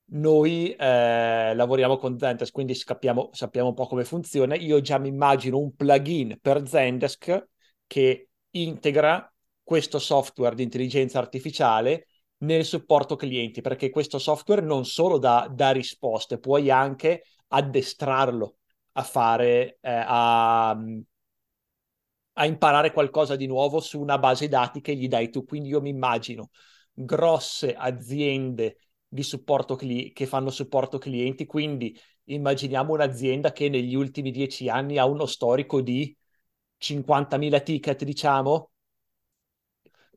noi 0.09 0.73
eh, 0.73 1.55
lavoriamo 1.55 1.95
con 1.95 2.19
Zendesk, 2.19 2.51
quindi 2.53 2.75
sappiamo, 2.75 3.29
sappiamo 3.31 3.69
un 3.69 3.73
po' 3.73 3.87
come 3.87 4.03
funziona. 4.03 4.55
Io 4.55 4.81
già 4.81 4.97
mi 4.97 5.07
immagino 5.07 5.57
un 5.57 5.73
plugin 5.73 6.37
per 6.41 6.67
Zendesk 6.67 7.47
che 7.87 8.29
integra 8.51 9.31
questo 9.67 9.99
software 9.99 10.55
di 10.55 10.63
intelligenza 10.63 11.19
artificiale 11.19 12.07
nel 12.37 12.63
supporto 12.63 13.17
clienti, 13.17 13.59
perché 13.59 13.89
questo 13.89 14.17
software 14.17 14.61
non 14.61 14.85
solo 14.85 15.17
dà, 15.17 15.49
dà 15.53 15.71
risposte, 15.71 16.39
puoi 16.39 16.71
anche 16.71 17.23
addestrarlo 17.47 18.57
a 18.93 19.03
fare, 19.03 19.77
eh, 19.81 19.89
a, 20.05 20.69
a 22.33 22.45
imparare 22.45 22.91
qualcosa 22.93 23.35
di 23.35 23.47
nuovo 23.47 23.79
su 23.79 23.99
una 23.99 24.17
base 24.19 24.47
dati 24.47 24.79
che 24.81 24.95
gli 24.95 25.07
dai 25.07 25.29
tu. 25.29 25.43
Quindi 25.45 25.69
io 25.69 25.81
mi 25.81 25.89
immagino 25.89 26.49
grosse 26.93 27.73
aziende 27.75 28.77
di 29.07 29.23
supporto 29.23 29.75
cli- 29.75 30.11
che 30.13 30.25
fanno 30.25 30.49
supporto 30.49 30.97
clienti, 30.97 31.45
quindi 31.45 31.97
immaginiamo 32.25 32.93
un'azienda 32.93 33.51
che 33.51 33.69
negli 33.69 33.95
ultimi 33.95 34.31
dieci 34.31 34.69
anni 34.69 34.97
ha 34.97 35.05
uno 35.05 35.25
storico 35.25 35.81
di 35.81 36.15
50.000 36.77 37.59
ticket, 37.61 38.03
diciamo, 38.03 38.71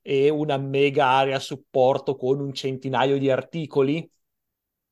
e 0.03 0.29
una 0.29 0.57
mega 0.57 1.07
area 1.07 1.39
supporto 1.39 2.17
con 2.17 2.41
un 2.41 2.53
centinaio 2.53 3.19
di 3.19 3.31
articoli, 3.31 4.09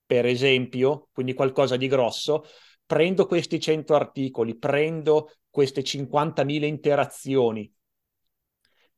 per 0.05 0.27
esempio, 0.27 1.09
quindi 1.13 1.35
qualcosa 1.35 1.77
di 1.77 1.87
grosso, 1.87 2.45
prendo 2.87 3.27
questi 3.27 3.61
100 3.61 3.95
articoli, 3.95 4.57
prendo 4.57 5.31
queste 5.51 5.83
50.000 5.83 6.67
interazioni 6.67 7.71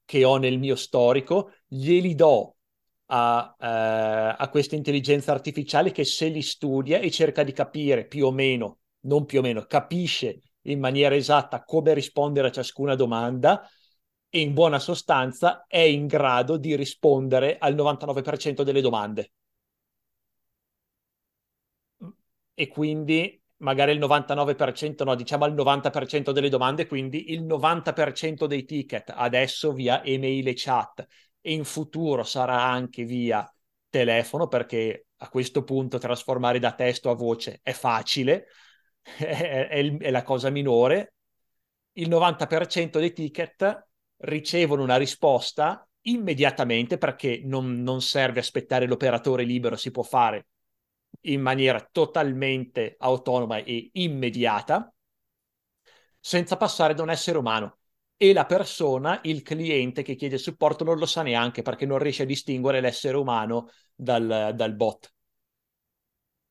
che 0.05 0.25
ho 0.25 0.37
nel 0.37 0.59
mio 0.59 0.75
storico, 0.75 1.53
glieli 1.67 2.15
do 2.15 2.57
a, 3.07 3.55
uh, 3.59 4.43
a 4.43 4.49
questa 4.51 4.75
intelligenza 4.75 5.33
artificiale 5.33 5.93
che 5.93 6.05
se 6.05 6.29
li 6.29 6.43
studia 6.43 6.99
e 6.99 7.11
cerca 7.11 7.43
di 7.43 7.53
capire 7.53 8.07
più 8.07 8.27
o 8.27 8.33
meno, 8.33 8.79
non 9.03 9.25
più 9.25 9.39
o 9.39 9.43
meno, 9.43 9.65
capisce 9.67 10.41
in 10.63 10.79
maniera 10.79 11.15
esatta 11.15 11.63
come 11.65 11.95
rispondere 11.95 12.49
a 12.49 12.51
ciascuna 12.51 12.95
domanda 12.95 13.69
e 14.31 14.41
in 14.41 14.55
buona 14.55 14.79
sostanza 14.79 15.67
è 15.69 15.79
in 15.81 16.07
grado 16.07 16.57
di 16.57 16.75
rispondere 16.77 17.59
al 17.59 17.75
99% 17.75 18.63
delle 18.63 18.81
domande. 18.81 19.33
E 22.55 22.69
quindi 22.69 23.41
magari 23.59 23.93
il 23.93 23.99
99%, 23.99 25.05
no, 25.05 25.15
diciamo 25.15 25.45
al 25.45 25.55
90% 25.55 26.33
delle 26.33 26.49
domande, 26.49 26.87
quindi 26.87 27.33
il 27.33 27.43
90% 27.43 28.47
dei 28.47 28.65
ticket 28.65 29.13
adesso 29.15 29.73
via 29.73 30.05
email 30.05 30.49
e 30.49 30.53
chat 30.57 31.07
e 31.41 31.53
in 31.53 31.65
futuro 31.65 32.23
sarà 32.23 32.63
anche 32.63 33.05
via 33.05 33.51
telefono 33.89 34.47
perché 34.49 35.07
a 35.17 35.29
questo 35.29 35.65
punto 35.65 35.99
trasformare 35.99 36.59
da 36.59 36.73
testo 36.75 37.11
a 37.11 37.15
voce 37.15 37.61
è 37.63 37.73
facile, 37.73 38.47
è, 39.03 39.69
è, 39.69 39.97
è 39.99 40.11
la 40.11 40.23
cosa 40.23 40.51
minore. 40.51 41.15
Il 41.93 42.09
90% 42.09 42.99
dei 42.99 43.13
ticket 43.13 43.89
ricevono 44.21 44.83
una 44.83 44.97
risposta 44.97 45.87
immediatamente 46.03 46.99
perché 46.99 47.43
non, 47.45 47.83
non 47.83 48.01
serve 48.01 48.41
aspettare 48.41 48.87
l'operatore 48.87 49.45
libero, 49.45 49.77
si 49.77 49.91
può 49.91 50.03
fare 50.03 50.47
in 51.23 51.41
maniera 51.41 51.87
totalmente 51.91 52.97
autonoma 52.99 53.59
e 53.59 53.91
immediata, 53.95 54.93
senza 56.19 56.57
passare 56.57 56.95
da 56.95 57.03
un 57.03 57.11
essere 57.11 57.39
umano. 57.39 57.79
E 58.17 58.33
la 58.33 58.45
persona, 58.45 59.21
il 59.25 59.43
cliente 59.43 60.03
che 60.03 60.15
chiede 60.15 60.37
supporto, 60.39 60.85
non 60.85 60.99
lo 60.99 61.07
sa 61.07 61.23
neanche 61.23 61.63
perché 61.63 61.87
non 61.87 61.99
riesce 61.99 62.25
a 62.25 62.27
distinguere 62.27 62.81
l'essere 62.81 63.17
umano 63.17 63.71
dal, 63.95 64.53
dal 64.55 64.75
bot. 64.75 65.13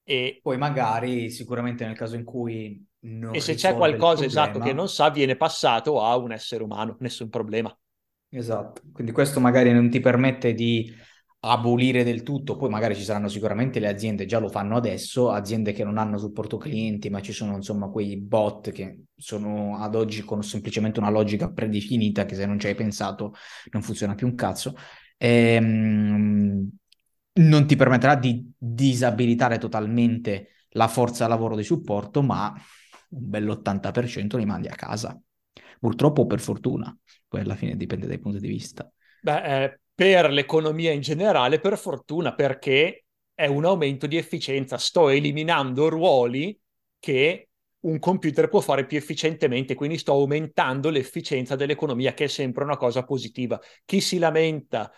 E 0.10 0.39
poi 0.42 0.58
magari, 0.58 1.30
sicuramente 1.30 1.86
nel 1.86 1.96
caso 1.96 2.16
in 2.16 2.24
cui 2.24 2.84
non 3.01 3.36
e 3.36 3.42
se 3.42 3.54
c'è 3.54 3.75
qualcosa 3.75 4.25
esatto 4.25 4.60
che 4.60 4.74
non 4.74 4.89
sa, 4.89 5.12
viene 5.12 5.36
passato 5.36 6.01
a 6.01 6.16
un 6.18 6.32
essere 6.32 6.63
umano, 6.63 6.98
nessun 7.00 7.30
problema. 7.30 7.78
Esatto, 8.32 8.82
quindi 8.92 9.12
questo 9.12 9.39
magari 9.39 9.72
non 9.72 9.89
ti 9.92 10.00
permette 10.00 10.54
di 10.54 10.92
abolire 11.42 12.04
del 12.04 12.24
tutto, 12.24 12.58
poi 12.58 12.70
magari 12.70 12.96
ci 12.96 13.04
saranno 13.04 13.28
sicuramente 13.28 13.80
le 13.80 13.88
aziende, 13.88 14.25
già 14.25 14.39
lo 14.39 14.50
fanno 14.50 14.75
adesso, 14.78 15.30
aziende 15.32 15.74
che 15.74 15.84
non 15.84 15.98
hanno 16.00 16.18
supporto 16.18 16.58
clienti, 16.58 17.10
ma 17.12 17.22
ci 17.22 17.32
sono 17.32 17.56
insomma 17.56 17.88
quei 17.89 18.18
bot 18.18 18.72
che 18.72 19.04
sono 19.16 19.78
ad 19.80 19.96
oggi 19.96 20.24
con 20.24 20.44
semplicemente 20.44 21.00
una 21.00 21.10
logica 21.10 21.51
predefinita 21.51 22.25
che 22.25 22.36
se 22.36 22.46
non 22.48 22.60
ci 22.60 22.68
hai 22.68 22.75
pensato 22.75 23.34
non 23.72 23.84
funziona 23.84 24.16
più 24.16 24.25
un 24.28 24.36
cazzo. 24.36 24.75
Ehm, 25.18 26.70
non 27.33 27.65
ti 27.65 27.75
permetterà 27.75 28.15
di 28.15 28.51
disabilitare 28.57 29.57
totalmente 29.57 30.65
la 30.69 30.88
forza 30.88 31.27
lavoro 31.27 31.55
di 31.55 31.63
supporto, 31.63 32.21
ma 32.21 32.53
un 33.09 33.29
bell'80% 33.29 34.38
li 34.38 34.45
mandi 34.45 34.67
a 34.67 34.75
casa. 34.75 35.19
Purtroppo 35.79 36.25
per 36.25 36.39
fortuna, 36.39 36.95
poi 37.27 37.41
alla 37.41 37.55
fine 37.55 37.75
dipende 37.75 38.07
dai 38.07 38.19
punti 38.19 38.39
di 38.39 38.48
vista. 38.48 38.89
Beh, 39.21 39.63
eh, 39.63 39.79
per 39.93 40.29
l'economia 40.31 40.91
in 40.91 41.01
generale, 41.01 41.59
per 41.59 41.77
fortuna, 41.77 42.33
perché 42.33 43.05
è 43.33 43.48
un 43.48 43.65
aumento 43.65 44.07
di 44.07 44.17
efficienza. 44.17 44.77
Sto 44.77 45.09
eliminando 45.09 45.89
ruoli 45.89 46.57
che 47.00 47.50
un 47.81 47.98
computer 48.00 48.50
può 48.50 48.59
fare 48.59 48.86
più 48.86 48.98
efficientemente, 48.98 49.75
quindi 49.75 49.98
sto 49.98 50.12
aumentando 50.12 50.89
l'efficienza 50.89 51.55
dell'economia, 51.55 52.13
che 52.13 52.25
è 52.25 52.27
sempre 52.27 52.65
una 52.65 52.75
cosa 52.75 53.03
positiva. 53.03 53.59
Chi 53.86 54.01
si 54.01 54.17
lamenta 54.17 54.91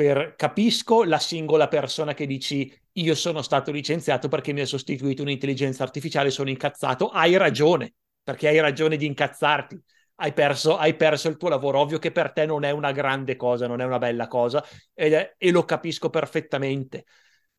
per 0.00 0.34
capisco 0.34 1.04
la 1.04 1.18
singola 1.18 1.68
persona 1.68 2.14
che 2.14 2.24
dici 2.24 2.74
io 2.92 3.14
sono 3.14 3.42
stato 3.42 3.70
licenziato 3.70 4.28
perché 4.28 4.54
mi 4.54 4.62
ha 4.62 4.66
sostituito 4.66 5.20
un'intelligenza 5.20 5.82
artificiale, 5.82 6.30
sono 6.30 6.48
incazzato, 6.48 7.10
hai 7.10 7.36
ragione, 7.36 7.92
perché 8.22 8.48
hai 8.48 8.58
ragione 8.60 8.96
di 8.96 9.04
incazzarti 9.04 9.78
hai 10.22 10.32
perso, 10.32 10.78
hai 10.78 10.96
perso, 10.96 11.28
il 11.28 11.36
tuo 11.36 11.50
lavoro. 11.50 11.80
Ovvio 11.80 11.98
che 11.98 12.12
per 12.12 12.32
te 12.32 12.46
non 12.46 12.64
è 12.64 12.70
una 12.70 12.92
grande 12.92 13.36
cosa, 13.36 13.66
non 13.66 13.82
è 13.82 13.84
una 13.84 13.98
bella 13.98 14.26
cosa, 14.26 14.64
è, 14.94 15.34
e 15.36 15.50
lo 15.50 15.64
capisco 15.64 16.08
perfettamente. 16.08 17.04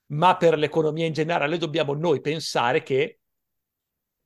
Ma 0.07 0.36
per 0.36 0.57
l'economia 0.57 1.05
in 1.05 1.13
generale 1.13 1.57
dobbiamo 1.60 1.93
noi 1.93 2.21
pensare 2.21 2.81
che 2.81 3.19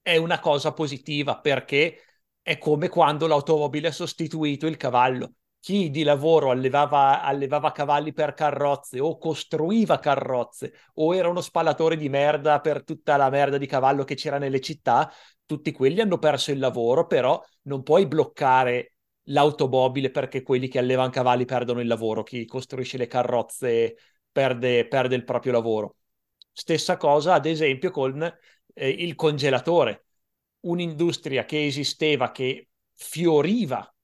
è 0.01 0.15
una 0.15 0.39
cosa 0.39 0.71
positiva 0.71 1.39
perché 1.39 2.01
è 2.41 2.57
come 2.57 2.87
quando 2.87 3.27
l'automobile 3.27 3.89
ha 3.89 3.91
sostituito 3.91 4.67
il 4.67 4.77
cavallo. 4.77 5.33
Chi 5.65 5.89
di 5.89 6.03
lavoro 6.03 6.51
allevava, 6.51 7.23
allevava 7.23 7.71
cavalli 7.71 8.13
per 8.13 8.35
carrozze 8.35 8.99
o 8.99 9.17
costruiva 9.17 9.97
carrozze 9.97 10.71
o 10.95 11.15
era 11.15 11.27
uno 11.27 11.41
spallatore 11.41 11.97
di 11.97 12.07
merda 12.07 12.59
per 12.59 12.83
tutta 12.83 13.17
la 13.17 13.31
merda 13.31 13.57
di 13.57 13.65
cavallo 13.65 14.03
che 14.03 14.13
c'era 14.13 14.37
nelle 14.37 14.61
città, 14.61 15.11
tutti 15.43 15.71
quelli 15.71 16.01
hanno 16.01 16.19
perso 16.19 16.51
il 16.51 16.59
lavoro, 16.59 17.07
però 17.07 17.43
non 17.63 17.81
puoi 17.81 18.05
bloccare 18.05 18.97
l'automobile 19.29 20.11
perché 20.11 20.43
quelli 20.43 20.67
che 20.67 20.77
allevano 20.77 21.09
cavalli 21.09 21.45
perdono 21.45 21.81
il 21.81 21.87
lavoro, 21.87 22.21
chi 22.21 22.45
costruisce 22.45 22.97
le 22.99 23.07
carrozze 23.07 23.95
perde, 24.31 24.87
perde 24.87 25.15
il 25.15 25.23
proprio 25.23 25.51
lavoro. 25.53 25.95
Stessa 26.51 26.95
cosa, 26.97 27.33
ad 27.33 27.47
esempio, 27.47 27.89
con 27.89 28.21
eh, 28.21 28.89
il 28.89 29.15
congelatore, 29.15 30.05
un'industria 30.59 31.43
che 31.43 31.65
esisteva, 31.65 32.29
che 32.31 32.69
fioriva, 32.93 33.94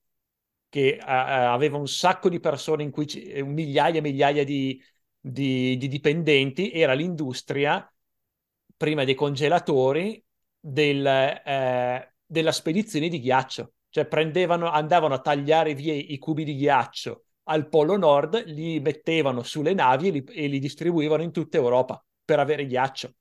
che 0.72 0.98
uh, 0.98 1.04
aveva 1.06 1.76
un 1.76 1.88
sacco 1.90 2.30
di 2.30 2.40
persone, 2.40 2.84
in 2.84 2.92
cui 2.92 3.06
c- 3.06 3.42
migliaia 3.44 3.98
e 3.98 4.02
migliaia 4.02 4.46
di, 4.46 4.82
di, 5.20 5.76
di 5.76 5.88
dipendenti, 5.90 6.72
era 6.72 6.94
l'industria 6.94 7.94
prima 8.78 9.04
dei 9.04 9.14
congelatori 9.14 10.24
del, 10.58 11.06
eh, 11.06 12.14
della 12.26 12.52
spedizione 12.54 13.10
di 13.10 13.20
ghiaccio. 13.20 13.74
Cioè 13.90 14.08
andavano 14.10 15.14
a 15.14 15.20
tagliare 15.20 15.74
via 15.74 15.94
i 15.94 16.18
cubi 16.18 16.46
di 16.46 16.56
ghiaccio 16.56 17.26
al 17.50 17.68
Polo 17.68 17.98
Nord, 17.98 18.46
li 18.46 18.80
mettevano 18.80 19.44
sulle 19.44 19.74
navi 19.74 20.08
e 20.08 20.12
li, 20.12 20.24
e 20.24 20.48
li 20.48 20.60
distribuivano 20.60 21.22
in 21.22 21.34
tutta 21.34 21.58
Europa 21.58 22.02
per 22.24 22.40
avere 22.40 22.66
ghiaccio. 22.66 23.12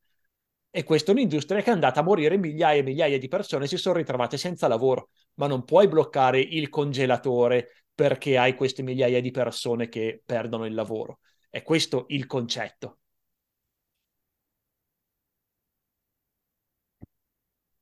E 0.72 0.84
questa 0.84 1.10
è 1.10 1.14
un'industria 1.14 1.62
che 1.62 1.70
è 1.70 1.72
andata 1.72 2.00
a 2.00 2.02
morire, 2.04 2.36
migliaia 2.36 2.80
e 2.80 2.82
migliaia 2.84 3.18
di 3.18 3.26
persone 3.28 3.66
si 3.66 3.76
sono 3.76 3.96
ritrovate 3.96 4.36
senza 4.36 4.68
lavoro, 4.68 5.10
ma 5.34 5.46
non 5.48 5.64
puoi 5.64 5.88
bloccare 5.88 6.40
il 6.40 6.68
congelatore 6.68 7.84
perché 7.94 8.38
hai 8.38 8.54
queste 8.54 8.82
migliaia 8.82 9.20
di 9.20 9.30
persone 9.32 9.88
che 9.88 10.22
perdono 10.24 10.66
il 10.66 10.74
lavoro. 10.74 11.20
È 11.48 11.62
questo 11.62 12.06
il 12.08 12.26
concetto. 12.26 12.98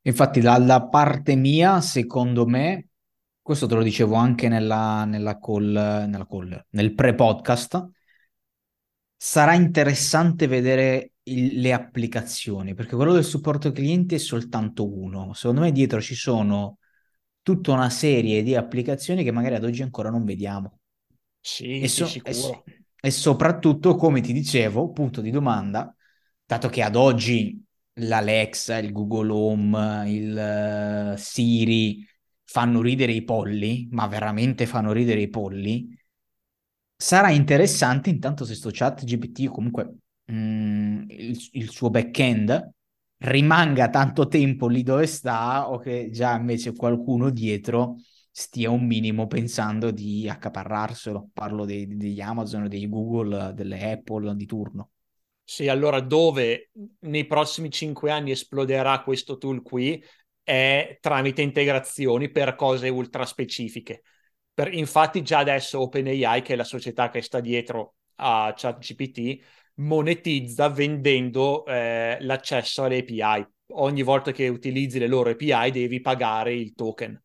Infatti, 0.03 0.41
dalla 0.41 0.89
parte 0.89 1.37
mia, 1.37 1.81
secondo 1.83 2.47
me, 2.47 2.89
questo 3.43 3.67
te 3.67 3.75
lo 3.75 3.83
dicevo 3.83 4.15
anche 4.15 4.49
nella, 4.49 5.05
nella 5.05 5.39
call, 5.39 5.73
nella 5.73 6.27
call, 6.27 6.65
nel 6.71 6.95
pre-podcast, 6.95 7.89
sarà 9.21 9.55
interessante 9.55 10.47
vedere 10.47 11.15
il, 11.25 11.61
le 11.61 11.73
applicazioni, 11.73 12.75
perché 12.75 12.95
quello 12.95 13.13
del 13.13 13.25
supporto 13.25 13.73
clienti 13.73 14.15
è 14.15 14.19
soltanto 14.19 14.89
uno. 14.89 15.35
Secondo 15.35 15.63
me 15.63 15.73
dietro 15.73 16.01
ci 16.01 16.15
sono 16.15 16.79
tutta 17.43 17.73
una 17.73 17.91
serie 17.91 18.43
di 18.45 18.55
applicazioni 18.55 19.25
che 19.25 19.33
magari 19.33 19.57
ad 19.57 19.65
oggi 19.65 19.83
ancora 19.83 20.09
non 20.09 20.25
vediamo. 20.25 20.79
Sì, 21.41 21.81
e, 21.81 21.89
so- 21.89 22.05
e, 22.05 22.33
sicuro. 22.33 22.65
e 23.01 23.11
soprattutto, 23.11 23.97
come 23.97 24.21
ti 24.21 24.33
dicevo, 24.33 24.93
punto 24.93 25.21
di 25.21 25.31
domanda, 25.31 25.93
dato 26.45 26.69
che 26.69 26.83
ad 26.83 26.95
oggi 26.95 27.61
l'Alexa, 27.95 28.79
il 28.79 28.93
Google 28.93 29.33
Home, 29.33 30.11
il 30.11 31.15
uh, 31.15 31.19
Siri 31.19 32.07
fanno 32.45 32.81
ridere 32.81 33.13
i 33.13 33.25
polli, 33.25 33.89
ma 33.91 34.07
veramente 34.07 34.65
fanno 34.67 34.93
ridere 34.93 35.21
i 35.23 35.29
polli, 35.29 35.98
sarà 37.01 37.31
interessante 37.31 38.11
intanto 38.11 38.45
se 38.45 38.57
sto 38.57 38.71
chat 38.73 39.05
GPT 39.05 39.47
comunque 39.47 39.99
mh, 40.25 40.35
mm, 40.35 41.03
il, 41.11 41.49
il 41.53 41.71
suo 41.71 41.91
back-end 41.91 42.71
rimanga 43.19 43.89
tanto 43.89 44.27
tempo 44.27 44.67
lì 44.67 44.83
dove 44.83 45.07
sta 45.07 45.71
o 45.71 45.79
che 45.79 46.11
già 46.11 46.35
invece 46.37 46.75
qualcuno 46.75 47.31
dietro 47.31 47.97
stia 48.31 48.71
un 48.71 48.87
minimo 48.87 49.27
pensando 49.27 49.91
di 49.91 50.29
accaparrarselo. 50.29 51.31
Parlo 51.33 51.65
dei, 51.65 51.97
degli 51.97 52.21
Amazon, 52.21 52.69
dei 52.69 52.89
Google, 52.89 53.53
delle 53.53 53.91
Apple 53.91 54.37
di 54.37 54.47
turno. 54.47 54.91
Sì, 55.43 55.67
allora 55.67 56.01
dove 56.01 56.71
nei 57.01 57.27
prossimi 57.27 57.71
cinque 57.71 58.13
anni 58.13 58.31
esploderà 58.31 59.03
questo 59.03 59.39
tool 59.39 59.63
qui 59.63 60.01
è 60.45 60.99
tramite 61.01 61.43
integrazioni 61.43 62.31
per 62.31 62.55
cose 62.55 62.89
ultra 62.89 63.25
specifiche. 63.25 64.03
Per, 64.59 64.75
infatti 64.75 65.23
già 65.23 65.39
adesso 65.39 65.79
OpenAI, 65.83 66.43
che 66.43 66.55
è 66.55 66.57
la 66.57 66.65
società 66.65 67.11
che 67.11 67.23
sta 67.23 67.39
dietro 67.39 67.95
a 68.17 68.53
ChatGPT, 68.57 69.39
monetizza 69.75 70.69
vendendo 70.69 71.65
eh, 71.65 72.17
l'accesso 72.23 72.83
alle 72.83 72.99
API. 72.99 73.47
Ogni 73.75 74.03
volta 74.03 74.33
che 74.33 74.49
utilizzi 74.49 74.99
le 74.99 75.07
loro 75.07 75.31
API 75.31 75.71
devi 75.71 76.01
pagare 76.01 76.55
il 76.55 76.75
token. 76.75 77.23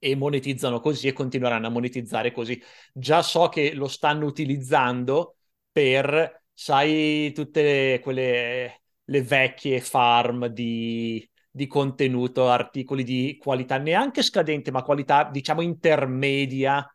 E 0.00 0.16
monetizzano 0.16 0.80
così 0.80 1.06
e 1.06 1.12
continueranno 1.12 1.68
a 1.68 1.70
monetizzare 1.70 2.32
così. 2.32 2.60
Già 2.92 3.22
so 3.22 3.48
che 3.48 3.72
lo 3.74 3.86
stanno 3.86 4.26
utilizzando 4.26 5.36
per, 5.70 6.42
sai, 6.52 7.32
tutte 7.32 7.62
le, 7.62 8.00
quelle 8.00 8.82
le 9.04 9.22
vecchie 9.22 9.80
farm 9.80 10.46
di, 10.46 11.28
di 11.50 11.66
contenuto, 11.66 12.48
articoli 12.50 13.04
di 13.04 13.36
qualità 13.40 13.78
neanche 13.78 14.22
scadente, 14.22 14.70
ma 14.70 14.82
qualità, 14.82 15.24
diciamo, 15.30 15.60
intermedia 15.62 16.86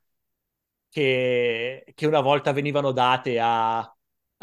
che, 0.90 1.84
che 1.94 2.06
una 2.06 2.22
volta 2.22 2.52
venivano 2.52 2.92
date 2.92 3.40
a 3.40 3.80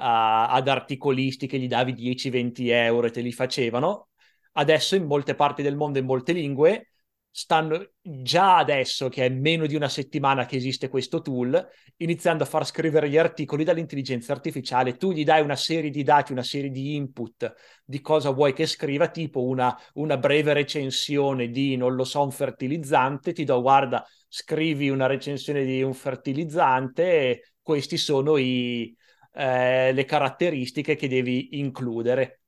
a, 0.02 0.48
ad 0.48 0.66
articolisti 0.68 1.46
che 1.46 1.58
gli 1.58 1.68
davi 1.68 1.92
10-20 1.92 2.70
euro 2.70 3.06
e 3.06 3.10
te 3.10 3.20
li 3.20 3.32
facevano. 3.32 4.08
Adesso 4.52 4.96
in 4.96 5.04
molte 5.04 5.34
parti 5.34 5.62
del 5.62 5.76
mondo, 5.76 5.98
in 5.98 6.06
molte 6.06 6.32
lingue, 6.32 6.89
stanno 7.30 7.92
già 8.00 8.56
adesso, 8.56 9.08
che 9.08 9.24
è 9.24 9.28
meno 9.28 9.66
di 9.66 9.76
una 9.76 9.88
settimana 9.88 10.46
che 10.46 10.56
esiste 10.56 10.88
questo 10.88 11.20
tool, 11.20 11.64
iniziando 11.98 12.42
a 12.42 12.46
far 12.46 12.66
scrivere 12.66 13.08
gli 13.08 13.16
articoli 13.16 13.62
dall'intelligenza 13.62 14.32
artificiale. 14.32 14.96
Tu 14.96 15.12
gli 15.12 15.24
dai 15.24 15.42
una 15.42 15.56
serie 15.56 15.90
di 15.90 16.02
dati, 16.02 16.32
una 16.32 16.42
serie 16.42 16.70
di 16.70 16.96
input 16.96 17.52
di 17.84 18.00
cosa 18.00 18.30
vuoi 18.30 18.52
che 18.52 18.66
scriva, 18.66 19.08
tipo 19.08 19.44
una, 19.44 19.76
una 19.94 20.16
breve 20.16 20.52
recensione 20.52 21.48
di, 21.50 21.76
non 21.76 21.94
lo 21.94 22.04
so, 22.04 22.22
un 22.22 22.32
fertilizzante, 22.32 23.32
ti 23.32 23.44
do, 23.44 23.60
guarda, 23.60 24.04
scrivi 24.28 24.90
una 24.90 25.06
recensione 25.06 25.64
di 25.64 25.82
un 25.82 25.94
fertilizzante 25.94 27.02
e 27.04 27.42
questi 27.62 27.96
sono 27.96 28.36
i, 28.36 28.94
eh, 29.34 29.92
le 29.92 30.04
caratteristiche 30.04 30.96
che 30.96 31.08
devi 31.08 31.58
includere 31.58 32.39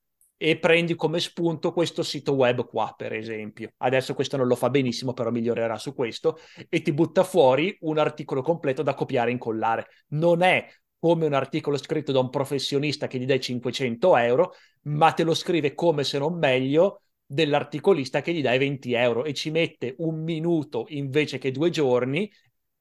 e 0.45 0.57
prendi 0.57 0.95
come 0.95 1.21
spunto 1.21 1.71
questo 1.71 2.03
sito 2.03 2.33
web 2.33 2.65
qua, 2.65 2.93
per 2.97 3.13
esempio. 3.13 3.71
Adesso 3.77 4.13
questo 4.13 4.35
non 4.35 4.45
lo 4.45 4.55
fa 4.57 4.69
benissimo, 4.69 5.13
però 5.13 5.31
migliorerà 5.31 5.77
su 5.77 5.93
questo 5.93 6.37
e 6.67 6.81
ti 6.81 6.91
butta 6.91 7.23
fuori 7.23 7.77
un 7.83 7.97
articolo 7.97 8.41
completo 8.41 8.83
da 8.83 8.93
copiare 8.93 9.29
e 9.29 9.31
incollare. 9.31 9.87
Non 10.09 10.41
è 10.41 10.67
come 10.99 11.27
un 11.27 11.33
articolo 11.33 11.77
scritto 11.77 12.11
da 12.11 12.19
un 12.19 12.29
professionista 12.29 13.07
che 13.07 13.19
gli 13.19 13.25
dai 13.25 13.39
500 13.39 14.17
euro, 14.17 14.51
ma 14.81 15.13
te 15.13 15.23
lo 15.23 15.33
scrive 15.33 15.73
come 15.75 16.03
se 16.03 16.17
non 16.17 16.37
meglio 16.37 17.03
dell'articolista 17.25 18.21
che 18.21 18.33
gli 18.33 18.41
dai 18.41 18.57
20 18.57 18.91
euro 18.91 19.23
e 19.23 19.33
ci 19.33 19.49
mette 19.49 19.95
un 19.99 20.23
minuto 20.23 20.87
invece 20.89 21.37
che 21.37 21.51
due 21.51 21.69
giorni 21.69 22.29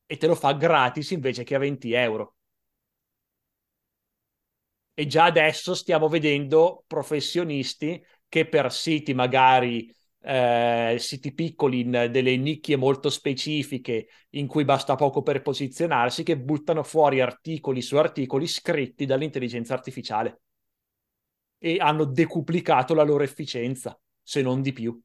e 0.05 0.17
te 0.17 0.27
lo 0.27 0.35
fa 0.35 0.53
gratis 0.55 1.13
invece 1.13 1.45
che 1.45 1.55
a 1.55 1.59
20 1.59 1.93
euro 1.93 2.35
e 4.95 5.07
già 5.07 5.25
adesso 5.25 5.75
stiamo 5.75 6.09
vedendo 6.09 6.85
professionisti 6.87 8.03
che 8.29 8.47
per 8.49 8.73
siti 8.73 9.15
magari 9.15 9.93
eh, 10.25 10.97
siti 10.99 11.33
piccoli 11.35 11.81
in 11.81 12.09
delle 12.11 12.37
nicchie 12.37 12.77
molto 12.77 13.11
specifiche 13.11 14.07
in 14.31 14.47
cui 14.47 14.65
basta 14.65 14.95
poco 14.95 15.23
per 15.23 15.43
posizionarsi 15.43 16.23
che 16.23 16.39
buttano 16.39 16.83
fuori 16.83 17.21
articoli 17.21 17.83
su 17.83 17.97
articoli 17.97 18.47
scritti 18.47 19.05
dall'intelligenza 19.05 19.75
artificiale. 19.75 20.41
E 21.59 21.77
hanno 21.79 22.05
decuplicato 22.05 22.95
la 22.95 23.03
loro 23.05 23.23
efficienza 23.25 23.99
se 24.23 24.43
non 24.43 24.63
di 24.63 24.73
più 24.73 25.01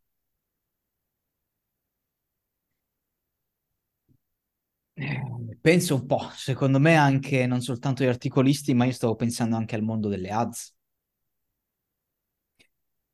Penso 5.68 5.96
un 5.96 6.06
po', 6.06 6.30
secondo 6.34 6.80
me 6.80 6.96
anche 6.96 7.46
non 7.46 7.60
soltanto 7.60 8.02
gli 8.02 8.08
articolisti, 8.08 8.74
ma 8.74 8.86
io 8.86 8.94
stavo 8.94 9.18
pensando 9.18 9.58
anche 9.58 9.76
al 9.76 9.82
mondo 9.82 10.08
delle 10.08 10.30
ads. 10.30 10.74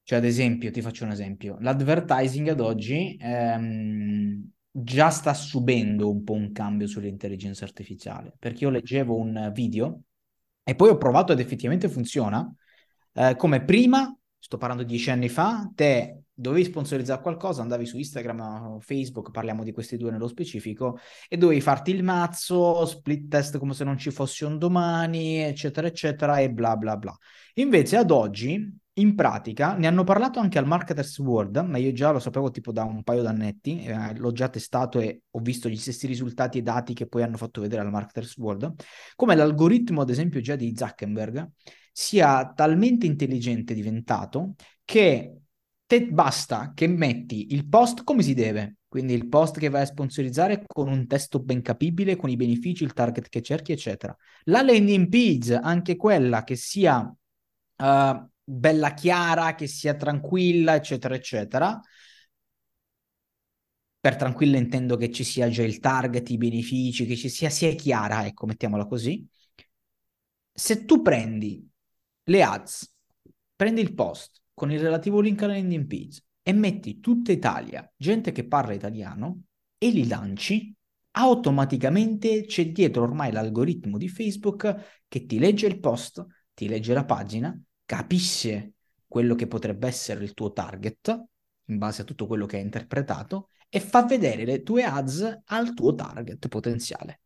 Cioè, 0.04 0.20
ad 0.20 0.24
esempio, 0.24 0.70
ti 0.70 0.80
faccio 0.80 1.04
un 1.04 1.10
esempio, 1.10 1.58
l'advertising 1.62 2.50
ad 2.50 2.60
oggi 2.60 3.18
ehm, 3.20 4.52
già 4.70 5.10
sta 5.10 5.34
subendo 5.34 6.12
un 6.12 6.24
po' 6.24 6.34
un 6.34 6.52
cambio 6.52 6.86
sull'intelligenza 6.86 7.66
artificiale, 7.66 8.36
perché 8.38 8.66
io 8.66 8.70
leggevo 8.70 9.16
un 9.16 9.50
video 9.52 10.02
e 10.64 10.76
poi 10.76 10.90
ho 10.90 10.98
provato 10.98 11.34
ed 11.34 11.40
effettivamente 11.40 11.90
funziona, 11.90 12.54
eh, 13.14 13.36
come 13.36 13.64
prima, 13.64 14.16
sto 14.38 14.58
parlando 14.58 14.84
dieci 14.84 15.10
anni 15.10 15.28
fa, 15.28 15.72
te 15.74 16.23
dovevi 16.34 16.64
sponsorizzare 16.64 17.22
qualcosa, 17.22 17.62
andavi 17.62 17.86
su 17.86 17.98
Instagram 17.98 18.80
Facebook, 18.80 19.32
parliamo 19.32 19.64
di 19.64 19.72
questi 19.72 19.98
due 19.98 20.12
nello 20.12 20.28
specifico, 20.28 20.98
e 21.28 21.38
dovevi 21.38 21.62
farti 21.62 21.92
il 21.92 22.04
mazzo, 22.04 22.86
split 22.86 23.28
test 23.28 23.58
come 23.58 23.74
se 23.74 23.84
non 23.84 23.98
ci 23.98 24.12
fosse 24.12 24.46
un 24.46 24.58
domani, 24.58 25.40
eccetera, 25.40 25.88
eccetera, 25.88 26.40
e 26.40 26.50
bla 26.52 26.76
bla 26.76 26.98
bla. 26.98 27.16
Invece 27.56 27.98
ad 27.98 28.12
oggi, 28.12 28.82
in 28.98 29.16
pratica, 29.16 29.76
ne 29.76 29.88
hanno 29.88 30.04
parlato 30.04 30.40
anche 30.40 30.58
al 30.58 30.68
Marketers 30.68 31.18
World, 31.20 31.58
ma 31.58 31.78
io 31.78 31.92
già 31.94 32.12
lo 32.12 32.20
sapevo 32.20 32.52
tipo 32.52 32.72
da 32.72 32.84
un 32.84 33.04
paio 33.04 33.22
d'annetti, 33.22 33.84
eh, 33.84 34.16
l'ho 34.18 34.32
già 34.32 34.50
testato 34.50 35.00
e 35.00 35.24
ho 35.32 35.40
visto 35.40 35.70
gli 35.70 35.78
stessi 35.78 36.08
risultati 36.08 36.60
e 36.60 36.62
dati 36.62 36.94
che 36.94 37.08
poi 37.08 37.24
hanno 37.24 37.38
fatto 37.38 37.62
vedere 37.62 37.82
al 37.82 37.90
Marketers 37.90 38.38
World, 38.38 38.74
come 39.16 39.36
l'algoritmo, 39.36 40.02
ad 40.02 40.10
esempio, 40.10 40.42
già 40.42 40.56
di 40.56 40.74
Zuckerberg, 40.76 41.50
sia 41.92 42.52
talmente 42.56 43.06
intelligente 43.06 43.74
diventato 43.74 44.56
che 44.84 45.43
te 45.94 46.08
basta 46.08 46.72
che 46.74 46.88
metti 46.88 47.54
il 47.54 47.68
post 47.68 48.04
come 48.04 48.24
si 48.24 48.34
deve, 48.34 48.78
quindi 48.88 49.14
il 49.14 49.28
post 49.28 49.60
che 49.60 49.70
vai 49.70 49.84
a 49.84 49.86
sponsorizzare 49.86 50.64
con 50.66 50.88
un 50.88 51.06
testo 51.06 51.40
ben 51.40 51.62
capibile, 51.62 52.16
con 52.16 52.32
i 52.32 52.36
benefici, 52.36 52.84
il 52.84 52.94
target 52.94 53.30
che 53.30 53.42
cerchi, 53.42 53.74
eccetera. 53.74 54.16
La 54.46 54.64
landing 54.64 55.08
page, 55.08 55.56
anche 55.56 55.96
quella 55.96 56.44
che 56.44 56.56
sia 56.56 57.00
uh, 57.00 58.30
bella 58.44 58.94
chiara, 58.96 59.54
che 59.54 59.68
sia 59.68 59.96
tranquilla, 59.96 60.74
eccetera, 60.76 61.14
eccetera. 61.14 61.80
Per 64.00 64.16
tranquilla 64.16 64.58
intendo 64.58 64.98
che 64.98 65.12
ci 65.12 65.24
sia 65.24 65.48
già 65.50 65.64
il 65.64 65.80
target, 65.80 66.30
i 66.30 66.38
benefici, 66.38 67.06
che 67.06 67.16
ci 67.16 67.30
sia, 67.30 67.50
sia 67.50 67.74
chiara, 67.76 68.26
ecco, 68.26 68.48
mettiamola 68.48 68.86
così. 68.88 69.26
Se 70.56 70.86
tu 70.86 71.02
prendi 71.02 71.68
le 72.24 72.44
ads, 72.44 72.92
prendi 73.56 73.82
il 73.82 73.94
post, 73.94 74.43
con 74.54 74.72
il 74.72 74.80
relativo 74.80 75.20
link 75.20 75.42
alla 75.42 75.54
landing 75.54 75.86
page 75.86 76.24
e 76.42 76.54
metti 76.54 77.00
tutta 77.00 77.32
Italia, 77.32 77.90
gente 77.96 78.32
che 78.32 78.46
parla 78.46 78.74
italiano, 78.74 79.44
e 79.78 79.90
li 79.90 80.08
lanci, 80.08 80.74
automaticamente 81.12 82.46
c'è 82.46 82.72
dietro 82.72 83.04
ormai 83.04 83.32
l'algoritmo 83.32 83.98
di 83.98 84.08
Facebook 84.08 85.02
che 85.08 85.26
ti 85.26 85.40
legge 85.40 85.68
il 85.68 85.80
post, 85.80 86.26
ti 86.54 86.68
legge 86.68 86.94
la 86.94 87.06
pagina, 87.06 87.60
capisce 87.86 88.74
quello 89.08 89.36
che 89.36 89.48
potrebbe 89.48 89.88
essere 89.88 90.24
il 90.24 90.34
tuo 90.34 90.52
target 90.52 91.24
in 91.66 91.78
base 91.78 92.02
a 92.02 92.06
tutto 92.06 92.28
quello 92.28 92.46
che 92.46 92.58
hai 92.58 92.64
interpretato 92.64 93.50
e 93.70 93.80
fa 93.80 94.04
vedere 94.04 94.46
le 94.46 94.64
tue 94.64 94.84
ads 94.84 95.42
al 95.46 95.74
tuo 95.74 95.94
target 95.94 96.48
potenziale. 96.48 97.22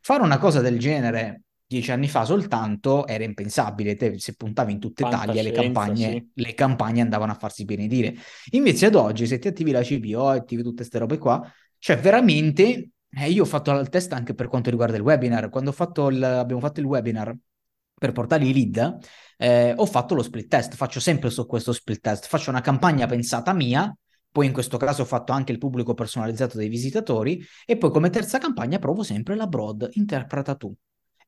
Fare 0.00 0.22
una 0.22 0.38
cosa 0.38 0.60
del 0.60 0.78
genere 0.78 1.42
dieci 1.74 1.90
anni 1.90 2.08
fa 2.08 2.24
soltanto 2.24 3.06
era 3.06 3.24
impensabile, 3.24 3.96
te, 3.96 4.18
se 4.18 4.34
puntavi 4.34 4.72
in 4.72 4.78
tutta 4.80 5.06
Italia 5.06 5.42
le 5.42 5.50
campagne, 5.50 6.10
sì. 6.10 6.30
le 6.42 6.54
campagne 6.54 7.00
andavano 7.00 7.32
a 7.32 7.34
farsi 7.34 7.64
benedire. 7.64 8.14
Invece 8.52 8.86
ad 8.86 8.94
oggi 8.94 9.26
se 9.26 9.38
ti 9.38 9.48
attivi 9.48 9.70
la 9.70 9.82
CPO, 9.82 10.28
attivi 10.28 10.62
tutte 10.62 10.76
queste 10.76 10.98
robe 10.98 11.18
qua, 11.18 11.42
Cioè, 11.78 11.98
veramente, 11.98 12.90
eh, 13.10 13.30
io 13.30 13.42
ho 13.42 13.46
fatto 13.46 13.78
il 13.78 13.88
test 13.90 14.12
anche 14.12 14.34
per 14.34 14.48
quanto 14.48 14.70
riguarda 14.70 14.96
il 14.96 15.02
webinar. 15.02 15.50
Quando 15.50 15.70
fatto 15.72 16.08
il, 16.08 16.22
abbiamo 16.22 16.60
fatto 16.60 16.80
il 16.80 16.86
webinar 16.86 17.36
per 17.98 18.12
portare 18.12 18.44
i 18.44 18.52
lead, 18.52 18.98
eh, 19.36 19.74
ho 19.76 19.86
fatto 19.86 20.14
lo 20.14 20.22
split 20.22 20.48
test. 20.48 20.74
Faccio 20.74 21.00
sempre 21.00 21.30
su 21.30 21.44
questo 21.46 21.72
split 21.72 22.00
test. 22.00 22.26
Faccio 22.26 22.50
una 22.50 22.60
campagna 22.62 23.06
pensata 23.06 23.52
mia, 23.52 23.94
poi 24.30 24.46
in 24.46 24.52
questo 24.52 24.78
caso 24.78 25.02
ho 25.02 25.04
fatto 25.04 25.32
anche 25.32 25.52
il 25.52 25.58
pubblico 25.58 25.94
personalizzato 25.94 26.56
dei 26.56 26.68
visitatori 26.68 27.44
e 27.66 27.76
poi 27.76 27.90
come 27.90 28.10
terza 28.10 28.38
campagna 28.38 28.78
provo 28.78 29.02
sempre 29.02 29.36
la 29.36 29.46
broad, 29.46 29.88
interpreta 29.92 30.54
tu. 30.54 30.74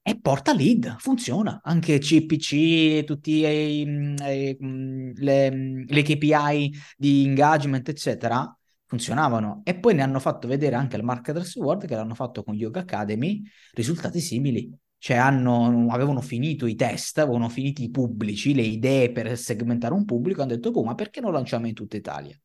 E 0.09 0.21
porta 0.21 0.55
lead, 0.55 0.99
funziona. 0.99 1.61
Anche 1.65 1.99
CPC, 1.99 3.03
tutti 3.03 3.45
i, 3.45 3.81
i, 3.81 5.13
le, 5.17 5.85
le 5.85 6.03
KPI 6.03 6.73
di 6.97 7.25
engagement, 7.25 7.89
eccetera, 7.89 8.57
funzionavano. 8.85 9.63
E 9.65 9.77
poi 9.77 9.95
ne 9.95 10.03
hanno 10.03 10.21
fatto 10.21 10.47
vedere 10.47 10.77
anche 10.77 10.95
al 10.95 11.03
Marketers 11.03 11.57
World 11.57 11.87
che 11.87 11.97
l'hanno 11.97 12.15
fatto 12.15 12.45
con 12.45 12.55
Yoga 12.55 12.81
Academy, 12.81 13.43
risultati 13.73 14.21
simili. 14.21 14.73
Cioè 14.97 15.17
hanno, 15.17 15.89
avevano 15.91 16.21
finito 16.21 16.67
i 16.67 16.77
test, 16.77 17.19
avevano 17.19 17.49
finito 17.49 17.83
i 17.83 17.91
pubblici, 17.91 18.55
le 18.55 18.63
idee 18.63 19.11
per 19.11 19.37
segmentare 19.37 19.93
un 19.93 20.05
pubblico, 20.05 20.41
hanno 20.43 20.55
detto, 20.55 20.71
boh, 20.71 20.85
ma 20.85 20.95
perché 20.95 21.21
non 21.21 21.33
lanciamo 21.33 21.67
in 21.67 21.75
tutta 21.75 21.97
Italia? 21.97 22.39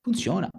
Funziona 0.00 0.50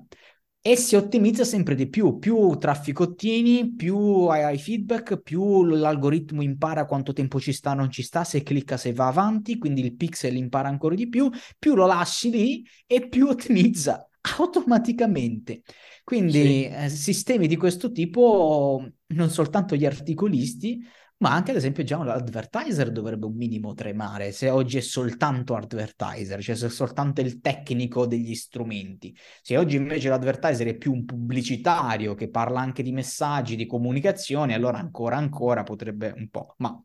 e 0.61 0.75
si 0.75 0.95
ottimizza 0.95 1.43
sempre 1.43 1.73
di 1.75 1.87
più. 1.87 2.19
Più 2.19 2.57
traffico 2.57 3.03
ottieni, 3.03 3.73
più 3.75 3.97
hai, 4.27 4.57
feedback, 4.57 5.21
più 5.21 5.63
l'algoritmo 5.63 6.41
impara 6.41 6.85
quanto 6.85 7.13
tempo 7.13 7.39
ci 7.39 7.53
sta, 7.53 7.73
non 7.73 7.89
ci 7.89 8.03
sta, 8.03 8.23
se 8.23 8.43
clicca, 8.43 8.77
se 8.77 8.93
va 8.93 9.07
avanti, 9.07 9.57
quindi 9.57 9.81
il 9.81 9.95
pixel 9.95 10.35
impara 10.35 10.67
ancora 10.67 10.95
di 10.95 11.07
più, 11.07 11.29
più 11.57 11.75
lo 11.75 11.85
lasci 11.85 12.29
lì 12.29 12.65
e 12.85 13.07
più 13.07 13.27
ottimizza 13.27 14.07
automaticamente. 14.37 15.61
Quindi 16.03 16.41
sì. 16.41 16.65
eh, 16.65 16.89
sistemi 16.89 17.47
di 17.47 17.55
questo 17.55 17.91
tipo, 17.91 18.85
non 19.07 19.29
soltanto 19.29 19.75
gli 19.75 19.85
articolisti, 19.85 20.83
ma 21.19 21.31
anche 21.31 21.51
ad 21.51 21.57
esempio 21.57 21.83
già 21.83 22.01
l'advertiser 22.01 22.91
dovrebbe 22.91 23.25
un 23.25 23.35
minimo 23.35 23.73
tremare, 23.73 24.31
se 24.31 24.49
oggi 24.49 24.77
è 24.77 24.81
soltanto 24.81 25.55
advertiser, 25.55 26.41
cioè 26.41 26.55
se 26.55 26.67
è 26.67 26.69
soltanto 26.69 27.21
il 27.21 27.41
tecnico 27.41 28.05
degli 28.05 28.35
strumenti. 28.35 29.15
Se 29.41 29.57
oggi 29.57 29.75
invece 29.75 30.09
l'advertiser 30.09 30.67
è 30.67 30.77
più 30.77 30.93
un 30.93 31.05
pubblicitario 31.05 32.15
che 32.15 32.29
parla 32.29 32.61
anche 32.61 32.83
di 32.83 32.91
messaggi, 32.91 33.55
di 33.55 33.65
comunicazione, 33.65 34.53
allora 34.53 34.77
ancora 34.77 35.17
ancora 35.17 35.63
potrebbe 35.63 36.13
un 36.15 36.29
po', 36.29 36.55
ma 36.57 36.81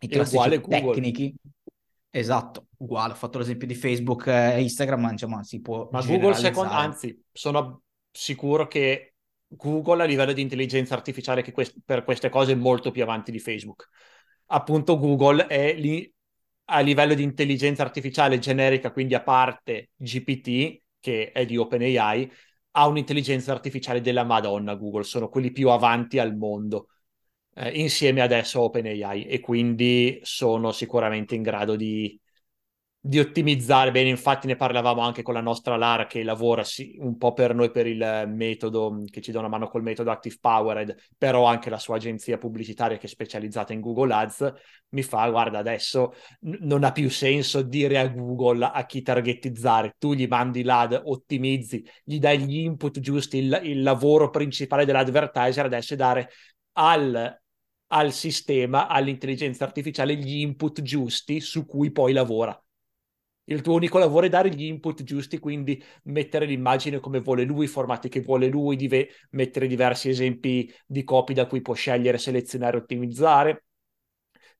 i 0.00 0.08
classici 0.08 0.60
tecnici... 0.60 1.34
Esatto, 2.10 2.68
uguale, 2.76 3.12
ho 3.12 3.16
fatto 3.16 3.38
l'esempio 3.38 3.66
di 3.66 3.74
Facebook 3.74 4.28
e 4.28 4.62
Instagram, 4.62 5.00
ma 5.00 5.10
insomma 5.10 5.42
si 5.42 5.60
può... 5.60 5.88
Ma 5.90 6.00
Google 6.00 6.34
secondo, 6.34 6.72
anzi, 6.72 7.24
sono 7.32 7.82
sicuro 8.08 8.68
che 8.68 9.13
Google 9.48 10.02
a 10.02 10.06
livello 10.06 10.32
di 10.32 10.42
intelligenza 10.42 10.94
artificiale 10.94 11.42
che 11.42 11.52
quest- 11.52 11.76
per 11.84 12.04
queste 12.04 12.28
cose 12.28 12.52
è 12.52 12.54
molto 12.54 12.90
più 12.90 13.02
avanti 13.02 13.30
di 13.30 13.38
Facebook. 13.38 13.88
Appunto 14.46 14.98
Google 14.98 15.46
è 15.46 15.74
lì 15.74 16.12
a 16.66 16.80
livello 16.80 17.14
di 17.14 17.22
intelligenza 17.22 17.82
artificiale 17.82 18.38
generica, 18.38 18.90
quindi 18.90 19.14
a 19.14 19.22
parte 19.22 19.90
GPT, 19.96 20.82
che 21.00 21.32
è 21.32 21.44
di 21.44 21.56
OpenAI, 21.56 22.30
ha 22.72 22.86
un'intelligenza 22.88 23.52
artificiale 23.52 24.00
della 24.00 24.24
Madonna 24.24 24.74
Google, 24.74 25.04
sono 25.04 25.28
quelli 25.28 25.52
più 25.52 25.68
avanti 25.70 26.18
al 26.18 26.36
mondo, 26.36 26.88
eh, 27.54 27.70
insieme 27.80 28.20
adesso 28.20 28.60
a 28.60 28.62
OpenAI, 28.62 29.26
e 29.26 29.40
quindi 29.40 30.18
sono 30.22 30.72
sicuramente 30.72 31.34
in 31.34 31.42
grado 31.42 31.76
di 31.76 32.18
di 33.06 33.18
ottimizzare. 33.18 33.90
Bene, 33.90 34.08
infatti 34.08 34.46
ne 34.46 34.56
parlavamo 34.56 35.02
anche 35.02 35.20
con 35.22 35.34
la 35.34 35.42
nostra 35.42 35.76
Lara 35.76 36.06
che 36.06 36.22
lavora 36.22 36.64
sì, 36.64 36.96
un 37.00 37.18
po' 37.18 37.34
per 37.34 37.54
noi 37.54 37.70
per 37.70 37.86
il 37.86 38.24
metodo, 38.28 39.02
che 39.10 39.20
ci 39.20 39.30
dà 39.30 39.40
una 39.40 39.48
mano 39.48 39.68
col 39.68 39.82
metodo 39.82 40.10
Active 40.10 40.36
Powered, 40.40 40.96
però 41.18 41.44
anche 41.44 41.68
la 41.68 41.78
sua 41.78 41.96
agenzia 41.96 42.38
pubblicitaria 42.38 42.96
che 42.96 43.04
è 43.06 43.08
specializzata 43.10 43.74
in 43.74 43.80
Google 43.82 44.14
Ads, 44.14 44.52
mi 44.90 45.02
fa, 45.02 45.28
guarda, 45.28 45.58
adesso 45.58 46.14
n- 46.40 46.56
non 46.60 46.82
ha 46.82 46.92
più 46.92 47.10
senso 47.10 47.60
dire 47.60 47.98
a 47.98 48.08
Google 48.08 48.64
a 48.72 48.86
chi 48.86 49.02
targetizzare, 49.02 49.96
tu 49.98 50.14
gli 50.14 50.26
mandi 50.26 50.62
l'ad, 50.62 50.98
ottimizzi, 51.04 51.84
gli 52.04 52.18
dai 52.18 52.38
gli 52.38 52.56
input 52.60 53.00
giusti, 53.00 53.36
il, 53.36 53.60
il 53.64 53.82
lavoro 53.82 54.30
principale 54.30 54.86
dell'advertiser 54.86 55.66
adesso 55.66 55.92
è 55.92 55.96
dare 55.96 56.30
al 56.72 57.38
al 57.88 58.12
sistema, 58.12 58.88
all'intelligenza 58.88 59.62
artificiale, 59.64 60.16
gli 60.16 60.38
input 60.40 60.82
giusti 60.82 61.38
su 61.40 61.64
cui 61.64 61.92
poi 61.92 62.12
lavora 62.12 62.58
il 63.46 63.60
tuo 63.60 63.74
unico 63.74 63.98
lavoro 63.98 64.26
è 64.26 64.28
dare 64.28 64.48
gli 64.50 64.64
input 64.64 65.02
giusti, 65.02 65.38
quindi 65.38 65.82
mettere 66.04 66.46
l'immagine 66.46 67.00
come 67.00 67.20
vuole 67.20 67.44
lui, 67.44 67.64
i 67.64 67.68
formati 67.68 68.08
che 68.08 68.20
vuole 68.20 68.46
lui, 68.48 68.76
dive- 68.76 69.08
mettere 69.30 69.66
diversi 69.66 70.08
esempi 70.08 70.72
di 70.86 71.04
copy 71.04 71.34
da 71.34 71.46
cui 71.46 71.60
può 71.60 71.74
scegliere, 71.74 72.18
selezionare, 72.18 72.76
ottimizzare, 72.78 73.64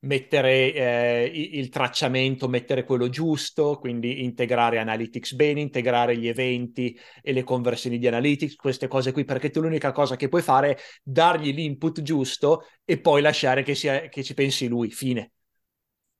mettere 0.00 0.72
eh, 0.74 1.30
il 1.34 1.68
tracciamento, 1.70 2.48
mettere 2.48 2.84
quello 2.84 3.08
giusto, 3.08 3.78
quindi 3.78 4.22
integrare 4.24 4.78
Analytics 4.78 5.34
bene, 5.34 5.60
integrare 5.60 6.16
gli 6.18 6.28
eventi 6.28 6.96
e 7.22 7.32
le 7.32 7.42
conversioni 7.44 7.98
di 7.98 8.06
Analytics, 8.06 8.56
queste 8.56 8.86
cose 8.88 9.12
qui, 9.12 9.24
perché 9.24 9.50
tu 9.50 9.60
l'unica 9.60 9.92
cosa 9.92 10.16
che 10.16 10.28
puoi 10.28 10.42
fare 10.42 10.70
è 10.74 10.78
dargli 11.02 11.52
l'input 11.54 12.02
giusto 12.02 12.64
e 12.84 13.00
poi 13.00 13.22
lasciare 13.22 13.62
che, 13.62 13.74
sia, 13.74 14.08
che 14.08 14.22
ci 14.22 14.34
pensi 14.34 14.66
lui, 14.68 14.90
fine. 14.90 15.32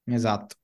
Esatto. 0.07 0.57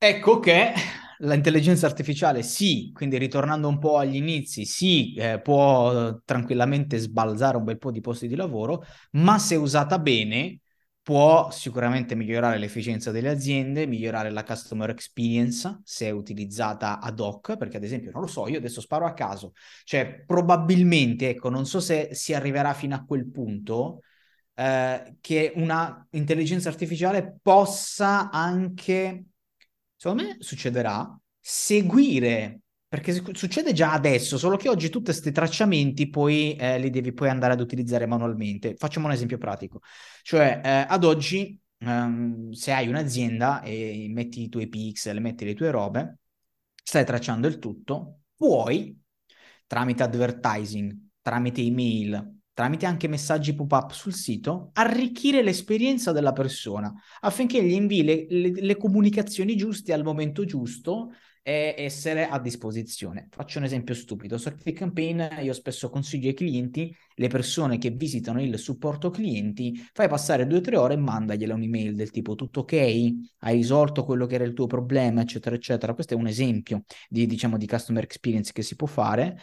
Ecco 0.00 0.38
che 0.38 0.72
l'intelligenza 1.20 1.86
artificiale 1.86 2.42
sì, 2.44 2.90
quindi 2.94 3.18
ritornando 3.18 3.66
un 3.68 3.78
po' 3.78 3.96
agli 3.98 4.14
inizi, 4.16 4.64
sì, 4.64 5.14
eh, 5.14 5.40
può 5.40 6.20
tranquillamente 6.24 6.98
sbalzare 6.98 7.56
un 7.56 7.64
bel 7.64 7.78
po' 7.78 7.90
di 7.90 8.00
posti 8.00 8.28
di 8.28 8.36
lavoro, 8.36 8.84
ma 9.12 9.38
se 9.40 9.56
usata 9.56 9.98
bene 9.98 10.60
può 11.02 11.50
sicuramente 11.50 12.14
migliorare 12.14 12.58
l'efficienza 12.58 13.10
delle 13.10 13.30
aziende, 13.30 13.86
migliorare 13.86 14.30
la 14.30 14.44
customer 14.44 14.90
experience 14.90 15.80
se 15.82 16.06
è 16.06 16.10
utilizzata 16.10 17.00
ad 17.00 17.18
hoc, 17.18 17.56
perché 17.56 17.78
ad 17.78 17.82
esempio 17.84 18.12
non 18.12 18.20
lo 18.22 18.26
so, 18.28 18.46
io 18.46 18.58
adesso 18.58 18.80
sparo 18.80 19.04
a 19.06 19.14
caso, 19.14 19.52
cioè 19.84 20.22
probabilmente, 20.26 21.30
ecco, 21.30 21.48
non 21.48 21.66
so 21.66 21.80
se 21.80 22.10
si 22.12 22.34
arriverà 22.34 22.72
fino 22.74 22.94
a 22.94 23.02
quel 23.04 23.28
punto, 23.28 24.00
eh, 24.54 25.16
che 25.20 25.52
una 25.56 26.06
intelligenza 26.10 26.68
artificiale 26.68 27.38
possa 27.42 28.30
anche 28.30 29.24
secondo 29.98 30.22
me 30.22 30.36
succederà, 30.38 31.18
seguire, 31.40 32.60
perché 32.86 33.12
succede 33.34 33.72
già 33.72 33.92
adesso, 33.92 34.38
solo 34.38 34.56
che 34.56 34.68
oggi 34.68 34.88
tutti 34.88 35.06
questi 35.06 35.32
tracciamenti 35.32 36.08
poi 36.08 36.54
eh, 36.56 36.78
li 36.78 36.88
devi 36.88 37.12
poi 37.12 37.28
andare 37.28 37.52
ad 37.52 37.60
utilizzare 37.60 38.06
manualmente. 38.06 38.76
Facciamo 38.76 39.06
un 39.06 39.12
esempio 39.12 39.38
pratico, 39.38 39.80
cioè 40.22 40.60
eh, 40.64 40.86
ad 40.88 41.04
oggi 41.04 41.58
um, 41.80 42.50
se 42.52 42.72
hai 42.72 42.88
un'azienda 42.88 43.60
e 43.62 44.06
metti 44.08 44.42
i 44.42 44.48
tuoi 44.48 44.68
pixel, 44.68 45.20
metti 45.20 45.44
le 45.44 45.54
tue 45.54 45.70
robe, 45.70 46.18
stai 46.82 47.04
tracciando 47.04 47.48
il 47.48 47.58
tutto, 47.58 48.20
puoi 48.36 48.96
tramite 49.66 50.04
advertising, 50.04 50.96
tramite 51.20 51.60
email, 51.60 52.37
tramite 52.58 52.86
anche 52.86 53.06
messaggi 53.06 53.54
pop-up 53.54 53.92
sul 53.92 54.12
sito, 54.12 54.70
arricchire 54.72 55.44
l'esperienza 55.44 56.10
della 56.10 56.32
persona 56.32 56.92
affinché 57.20 57.62
gli 57.62 57.70
invii 57.70 58.02
le, 58.02 58.26
le, 58.28 58.50
le 58.50 58.76
comunicazioni 58.76 59.54
giuste 59.54 59.92
al 59.92 60.02
momento 60.02 60.44
giusto 60.44 61.12
e 61.40 61.76
essere 61.78 62.26
a 62.26 62.40
disposizione. 62.40 63.28
Faccio 63.30 63.58
un 63.58 63.64
esempio 63.64 63.94
stupido. 63.94 64.38
Su 64.38 64.48
Active 64.48 64.72
Campaign 64.72 65.22
io 65.40 65.52
spesso 65.52 65.88
consiglio 65.88 66.26
ai 66.26 66.34
clienti, 66.34 66.92
le 67.14 67.28
persone 67.28 67.78
che 67.78 67.90
visitano 67.90 68.42
il 68.42 68.58
supporto 68.58 69.10
clienti, 69.10 69.80
fai 69.92 70.08
passare 70.08 70.44
due 70.44 70.58
o 70.58 70.60
tre 70.60 70.76
ore 70.76 70.94
e 70.94 70.96
mandagliela 70.96 71.54
un'email 71.54 71.94
del 71.94 72.10
tipo 72.10 72.34
tutto 72.34 72.60
ok, 72.62 72.72
hai 72.72 73.54
risolto 73.54 74.04
quello 74.04 74.26
che 74.26 74.34
era 74.34 74.42
il 74.42 74.52
tuo 74.52 74.66
problema, 74.66 75.20
eccetera, 75.20 75.54
eccetera. 75.54 75.94
Questo 75.94 76.14
è 76.14 76.16
un 76.16 76.26
esempio 76.26 76.82
di, 77.08 77.24
diciamo, 77.24 77.56
di 77.56 77.68
customer 77.68 78.02
experience 78.02 78.50
che 78.52 78.62
si 78.62 78.74
può 78.74 78.88
fare. 78.88 79.38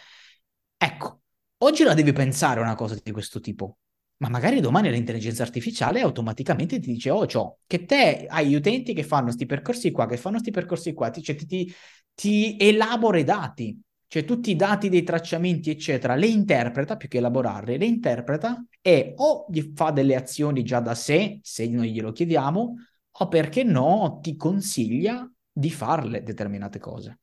Ecco, 0.78 1.22
Oggi 1.60 1.84
la 1.84 1.94
devi 1.94 2.12
pensare 2.12 2.60
una 2.60 2.76
cosa 2.76 3.00
di 3.02 3.12
questo 3.12 3.40
tipo, 3.40 3.78
ma 4.18 4.28
magari 4.30 4.60
domani 4.60 4.92
l'intelligenza 4.92 5.44
artificiale 5.44 6.02
automaticamente 6.02 6.80
ti 6.80 6.92
dice, 6.92 7.10
oh, 7.10 7.26
ciò, 7.26 7.58
che 7.66 7.86
te 7.86 8.26
hai 8.28 8.54
utenti 8.56 8.94
che 8.94 9.04
fanno 9.04 9.26
questi 9.26 9.46
percorsi 9.46 9.92
qua, 9.92 10.06
che 10.06 10.18
fanno 10.18 10.36
questi 10.36 10.52
percorsi 10.52 10.94
qua, 10.94 11.10
ti, 11.10 11.24
cioè, 11.24 11.36
ti, 11.36 11.46
ti, 11.46 11.74
ti 12.14 12.58
elabora 12.60 13.20
i 13.20 13.24
dati, 13.24 13.80
cioè 14.08 14.26
tutti 14.26 14.52
i 14.52 14.56
dati 14.58 14.90
dei 14.90 15.04
tracciamenti, 15.04 15.70
eccetera, 15.70 16.16
le 16.16 16.28
interpreta 16.28 16.98
più 16.98 17.08
che 17.08 17.18
elaborarle, 17.20 17.78
le 17.78 17.86
interpreta 17.86 18.66
e 18.82 19.14
o 19.16 19.46
gli 19.50 19.72
fa 19.74 19.92
delle 19.92 20.16
azioni 20.16 20.62
già 20.62 20.82
da 20.82 20.94
sé, 20.94 21.40
se 21.42 21.68
noi 21.70 21.94
glielo 21.94 22.12
chiediamo, 22.12 22.74
o 23.18 23.28
perché 23.30 23.64
no, 23.64 24.20
ti 24.22 24.36
consiglia 24.36 25.30
di 25.52 25.72
farle 25.72 26.22
determinate 26.22 26.80
cose. 26.80 27.20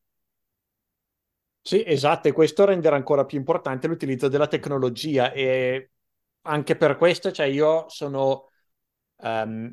Sì, 1.65 1.83
esatto, 1.87 2.27
e 2.29 2.33
questo 2.33 2.65
renderà 2.65 2.97
ancora 2.97 3.25
più 3.25 3.39
importante 3.39 3.87
l'utilizzo 3.87 4.27
della 4.29 4.49
tecnologia 4.49 5.31
e 5.33 5.91
anche 6.43 6.77
per 6.77 6.97
questo, 6.97 7.31
cioè 7.31 7.47
io 7.47 7.89
sono, 7.89 8.49
um, 9.19 9.73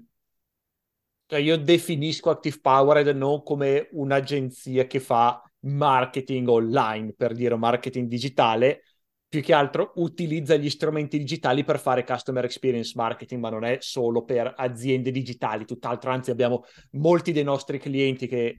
cioè 1.25 1.39
io 1.39 1.57
definisco 1.57 2.29
Active 2.31 2.59
Powered 2.59 3.07
non 3.15 3.43
come 3.43 3.87
un'agenzia 3.91 4.87
che 4.87 4.99
fa 4.99 5.41
marketing 5.61 6.47
online, 6.47 7.13
per 7.13 7.33
dire 7.33 7.55
marketing 7.55 8.07
digitale, 8.07 8.83
più 9.27 9.41
che 9.41 9.53
altro 9.53 9.91
utilizza 9.97 10.55
gli 10.55 10.69
strumenti 10.71 11.19
digitali 11.19 11.63
per 11.63 11.79
fare 11.79 12.03
customer 12.03 12.45
experience 12.45 12.93
marketing, 12.95 13.41
ma 13.41 13.49
non 13.51 13.63
è 13.63 13.77
solo 13.79 14.23
per 14.23 14.51
aziende 14.57 15.11
digitali, 15.11 15.65
tutt'altro, 15.65 16.09
anzi 16.09 16.31
abbiamo 16.31 16.63
molti 16.93 17.31
dei 17.31 17.43
nostri 17.43 17.77
clienti 17.77 18.25
che, 18.27 18.55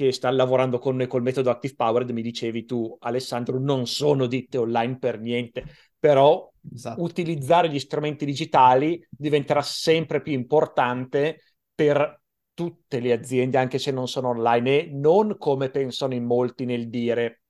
che 0.00 0.12
stanno 0.12 0.36
lavorando 0.36 0.78
con 0.78 0.96
noi 0.96 1.06
col 1.06 1.20
metodo 1.20 1.50
Active 1.50 1.74
Powered, 1.74 2.10
mi 2.10 2.22
dicevi 2.22 2.64
tu 2.64 2.96
Alessandro, 3.00 3.58
non 3.58 3.86
sono 3.86 4.26
ditte 4.26 4.56
online 4.56 4.96
per 4.96 5.20
niente, 5.20 5.64
però 5.98 6.50
esatto. 6.72 7.02
utilizzare 7.02 7.68
gli 7.68 7.78
strumenti 7.78 8.24
digitali 8.24 9.06
diventerà 9.10 9.60
sempre 9.60 10.22
più 10.22 10.32
importante 10.32 11.42
per 11.74 12.18
tutte 12.54 12.98
le 13.00 13.12
aziende, 13.12 13.58
anche 13.58 13.78
se 13.78 13.90
non 13.90 14.08
sono 14.08 14.28
online, 14.28 14.84
e 14.84 14.90
non 14.90 15.36
come 15.36 15.68
pensano 15.68 16.14
in 16.14 16.24
molti 16.24 16.64
nel 16.64 16.88
dire 16.88 17.42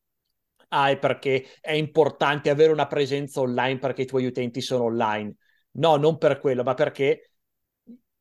ah, 0.73 0.91
è 0.91 0.99
perché 0.99 1.47
è 1.61 1.73
importante 1.73 2.51
avere 2.51 2.73
una 2.73 2.87
presenza 2.87 3.41
online 3.41 3.79
perché 3.79 4.03
i 4.03 4.07
tuoi 4.07 4.27
utenti 4.27 4.61
sono 4.61 4.85
online. 4.85 5.35
No, 5.73 5.97
non 5.97 6.19
per 6.19 6.41
quello, 6.41 6.65
ma 6.65 6.75
perché 6.75 7.30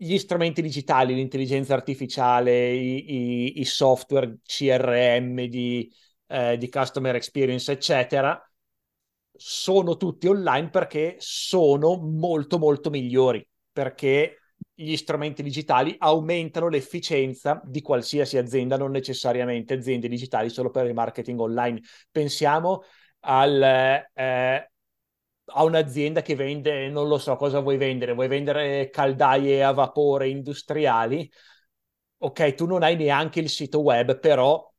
gli 0.02 0.18
strumenti 0.18 0.62
digitali, 0.62 1.14
l'intelligenza 1.14 1.74
artificiale, 1.74 2.72
i, 2.72 3.56
i, 3.58 3.60
i 3.60 3.66
software 3.66 4.38
CRM 4.46 5.44
di, 5.46 5.92
eh, 6.28 6.58
di 6.58 6.70
customer 6.70 7.16
experience, 7.16 7.70
eccetera, 7.70 8.42
sono 9.36 9.98
tutti 9.98 10.28
online 10.28 10.70
perché 10.70 11.16
sono 11.20 11.98
molto 11.98 12.58
molto 12.58 12.90
migliori, 12.90 13.46
perché 13.74 14.38
gli 14.74 14.96
strumenti 14.96 15.44
digitali 15.44 15.96
aumentano 16.00 16.70
l'efficienza 16.70 17.62
di 17.66 17.82
qualsiasi 17.82 18.38
azienda, 18.38 18.78
non 18.78 18.92
necessariamente 18.92 19.74
aziende 19.74 20.08
digitali 20.08 20.50
solo 20.50 20.70
per 20.70 20.86
il 20.86 20.94
marketing 20.94 21.40
online. 21.42 21.82
Pensiamo 22.10 22.84
al, 23.22 23.62
eh, 24.14 24.72
a 25.52 25.64
un'azienda 25.64 26.22
che 26.22 26.36
vende, 26.36 26.90
non 26.90 27.08
lo 27.08 27.18
so 27.18 27.36
cosa 27.36 27.60
vuoi 27.60 27.78
vendere, 27.78 28.14
vuoi 28.14 28.28
vendere 28.28 28.90
caldaie 28.90 29.64
a 29.64 29.72
vapore 29.72 30.30
industriali. 30.30 31.30
Ok, 32.22 32.54
tu 32.56 32.66
non 32.66 32.84
hai 32.84 32.96
neanche 32.96 33.40
il 33.40 33.50
sito 33.50 33.80
web, 33.82 34.20
però 34.20 34.70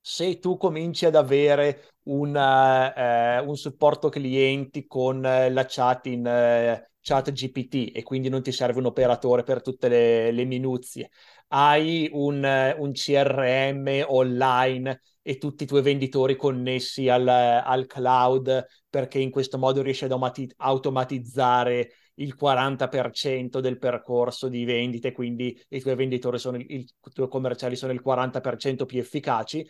se 0.00 0.38
tu 0.38 0.56
cominci 0.56 1.06
ad 1.06 1.14
avere 1.16 1.94
una, 2.04 3.38
eh, 3.38 3.40
un 3.40 3.56
supporto 3.56 4.08
clienti 4.08 4.86
con 4.86 5.24
eh, 5.24 5.50
la 5.50 5.64
chat 5.66 6.06
in 6.06 6.26
eh, 6.26 6.90
chat 7.00 7.32
GPT 7.32 7.92
e 7.94 8.02
quindi 8.02 8.28
non 8.28 8.42
ti 8.42 8.52
serve 8.52 8.78
un 8.80 8.86
operatore 8.86 9.42
per 9.44 9.62
tutte 9.62 9.88
le, 9.88 10.30
le 10.32 10.44
minuzie, 10.44 11.10
hai 11.48 12.08
un, 12.12 12.74
un, 12.78 12.92
CRM 12.92 14.04
online 14.06 15.00
e 15.22 15.38
tutti 15.38 15.64
i 15.64 15.66
tuoi 15.66 15.82
venditori 15.82 16.36
connessi 16.36 17.08
al, 17.08 17.26
al 17.26 17.86
cloud 17.86 18.66
perché 18.88 19.18
in 19.18 19.30
questo 19.30 19.58
modo 19.58 19.82
riesci 19.82 20.04
ad 20.04 20.14
automatizzare 20.56 21.90
il 22.18 22.34
40% 22.34 23.60
del 23.60 23.78
percorso 23.78 24.48
di 24.48 24.64
vendite, 24.64 25.12
quindi 25.12 25.58
i 25.68 25.80
tuoi 25.80 25.94
venditori 25.94 26.38
sono, 26.38 26.56
i 26.58 26.86
tuoi 27.12 27.28
commerciali 27.28 27.76
sono 27.76 27.92
il 27.92 28.02
40% 28.02 28.86
più 28.86 28.98
efficaci. 28.98 29.66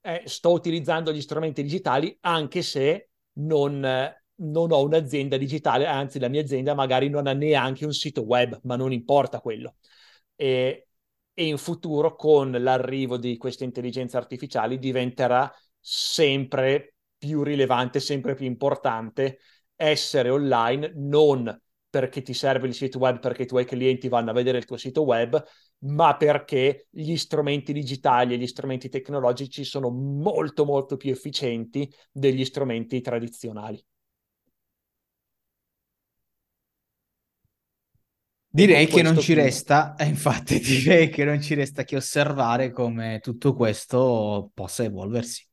Eh, 0.00 0.22
sto 0.24 0.52
utilizzando 0.52 1.12
gli 1.12 1.20
strumenti 1.20 1.62
digitali 1.62 2.16
anche 2.20 2.62
se 2.62 3.10
non, 3.40 3.80
non 3.80 4.72
ho 4.72 4.82
un'azienda 4.84 5.36
digitale, 5.36 5.86
anzi 5.86 6.18
la 6.18 6.28
mia 6.28 6.40
azienda 6.40 6.74
magari 6.74 7.08
non 7.08 7.26
ha 7.26 7.32
neanche 7.32 7.84
un 7.84 7.92
sito 7.92 8.22
web, 8.22 8.58
ma 8.62 8.76
non 8.76 8.92
importa 8.92 9.40
quello. 9.40 9.76
E, 10.36 10.87
e 11.38 11.46
in 11.46 11.56
futuro 11.56 12.16
con 12.16 12.50
l'arrivo 12.50 13.16
di 13.16 13.36
queste 13.36 13.62
intelligenze 13.62 14.16
artificiali 14.16 14.76
diventerà 14.76 15.48
sempre 15.78 16.96
più 17.16 17.44
rilevante, 17.44 18.00
sempre 18.00 18.34
più 18.34 18.44
importante 18.44 19.38
essere 19.76 20.30
online, 20.30 20.94
non 20.96 21.56
perché 21.88 22.22
ti 22.22 22.34
serve 22.34 22.66
il 22.66 22.74
sito 22.74 22.98
web, 22.98 23.20
perché 23.20 23.42
i 23.42 23.46
tuoi 23.46 23.64
clienti 23.64 24.08
vanno 24.08 24.30
a 24.30 24.34
vedere 24.34 24.58
il 24.58 24.64
tuo 24.64 24.76
sito 24.76 25.04
web, 25.04 25.40
ma 25.84 26.16
perché 26.16 26.88
gli 26.90 27.14
strumenti 27.14 27.72
digitali 27.72 28.34
e 28.34 28.36
gli 28.36 28.46
strumenti 28.48 28.88
tecnologici 28.88 29.62
sono 29.62 29.90
molto 29.90 30.64
molto 30.64 30.96
più 30.96 31.12
efficienti 31.12 31.88
degli 32.10 32.44
strumenti 32.44 33.00
tradizionali. 33.00 33.80
Direi 38.58 38.86
che 38.86 39.02
non 39.02 39.18
ci 39.18 39.34
qui... 39.34 39.42
resta, 39.42 39.94
eh, 39.94 40.06
infatti 40.06 40.58
direi 40.60 41.08
che 41.10 41.24
non 41.24 41.40
ci 41.40 41.54
resta 41.54 41.84
che 41.84 41.94
osservare 41.94 42.72
come 42.72 43.20
tutto 43.22 43.54
questo 43.54 44.50
possa 44.52 44.82
evolversi. 44.82 45.46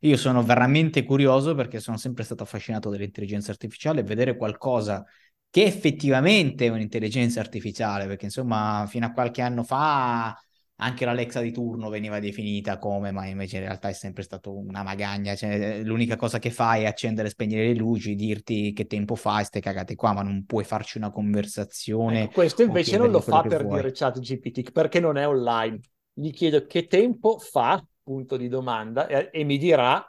Io 0.00 0.16
sono 0.16 0.42
veramente 0.42 1.04
curioso 1.04 1.54
perché 1.54 1.78
sono 1.78 1.96
sempre 1.96 2.24
stato 2.24 2.42
affascinato 2.42 2.90
dall'intelligenza 2.90 3.50
artificiale 3.52 4.00
e 4.00 4.02
vedere 4.02 4.36
qualcosa 4.36 5.04
che 5.48 5.64
effettivamente 5.64 6.66
è 6.66 6.70
un'intelligenza 6.70 7.38
artificiale, 7.38 8.06
perché 8.06 8.24
insomma 8.24 8.84
fino 8.88 9.06
a 9.06 9.12
qualche 9.12 9.42
anno 9.42 9.62
fa 9.62 10.36
anche 10.80 11.04
l'Alexa 11.04 11.40
di 11.40 11.52
turno 11.52 11.88
veniva 11.88 12.18
definita 12.18 12.78
come, 12.78 13.10
ma 13.12 13.26
invece 13.26 13.56
in 13.58 13.64
realtà 13.64 13.88
è 13.88 13.92
sempre 13.92 14.22
stato 14.22 14.56
una 14.56 14.82
magagna. 14.82 15.34
Cioè, 15.34 15.82
l'unica 15.82 16.16
cosa 16.16 16.38
che 16.38 16.50
fai 16.50 16.82
è 16.82 16.86
accendere 16.86 17.28
e 17.28 17.30
spegnere 17.30 17.66
le 17.66 17.74
luci, 17.74 18.14
dirti 18.14 18.72
che 18.72 18.86
tempo 18.86 19.14
fai, 19.14 19.44
ste 19.44 19.60
cagate 19.60 19.94
qua, 19.94 20.12
ma 20.12 20.22
non 20.22 20.44
puoi 20.46 20.64
farci 20.64 20.96
una 20.96 21.10
conversazione. 21.10 22.22
Ecco, 22.22 22.32
questo 22.32 22.62
invece 22.62 22.96
non 22.96 23.10
lo 23.10 23.20
fa 23.20 23.42
per 23.42 23.62
vuoi. 23.62 23.80
dire 23.80 23.92
chat 23.92 24.18
GPT, 24.18 24.72
perché 24.72 25.00
non 25.00 25.16
è 25.16 25.26
online. 25.26 25.80
Gli 26.12 26.30
chiedo 26.30 26.66
che 26.66 26.86
tempo 26.86 27.38
fa, 27.38 27.82
punto 28.02 28.36
di 28.36 28.48
domanda, 28.48 29.06
e, 29.06 29.28
e 29.32 29.44
mi 29.44 29.58
dirà 29.58 30.04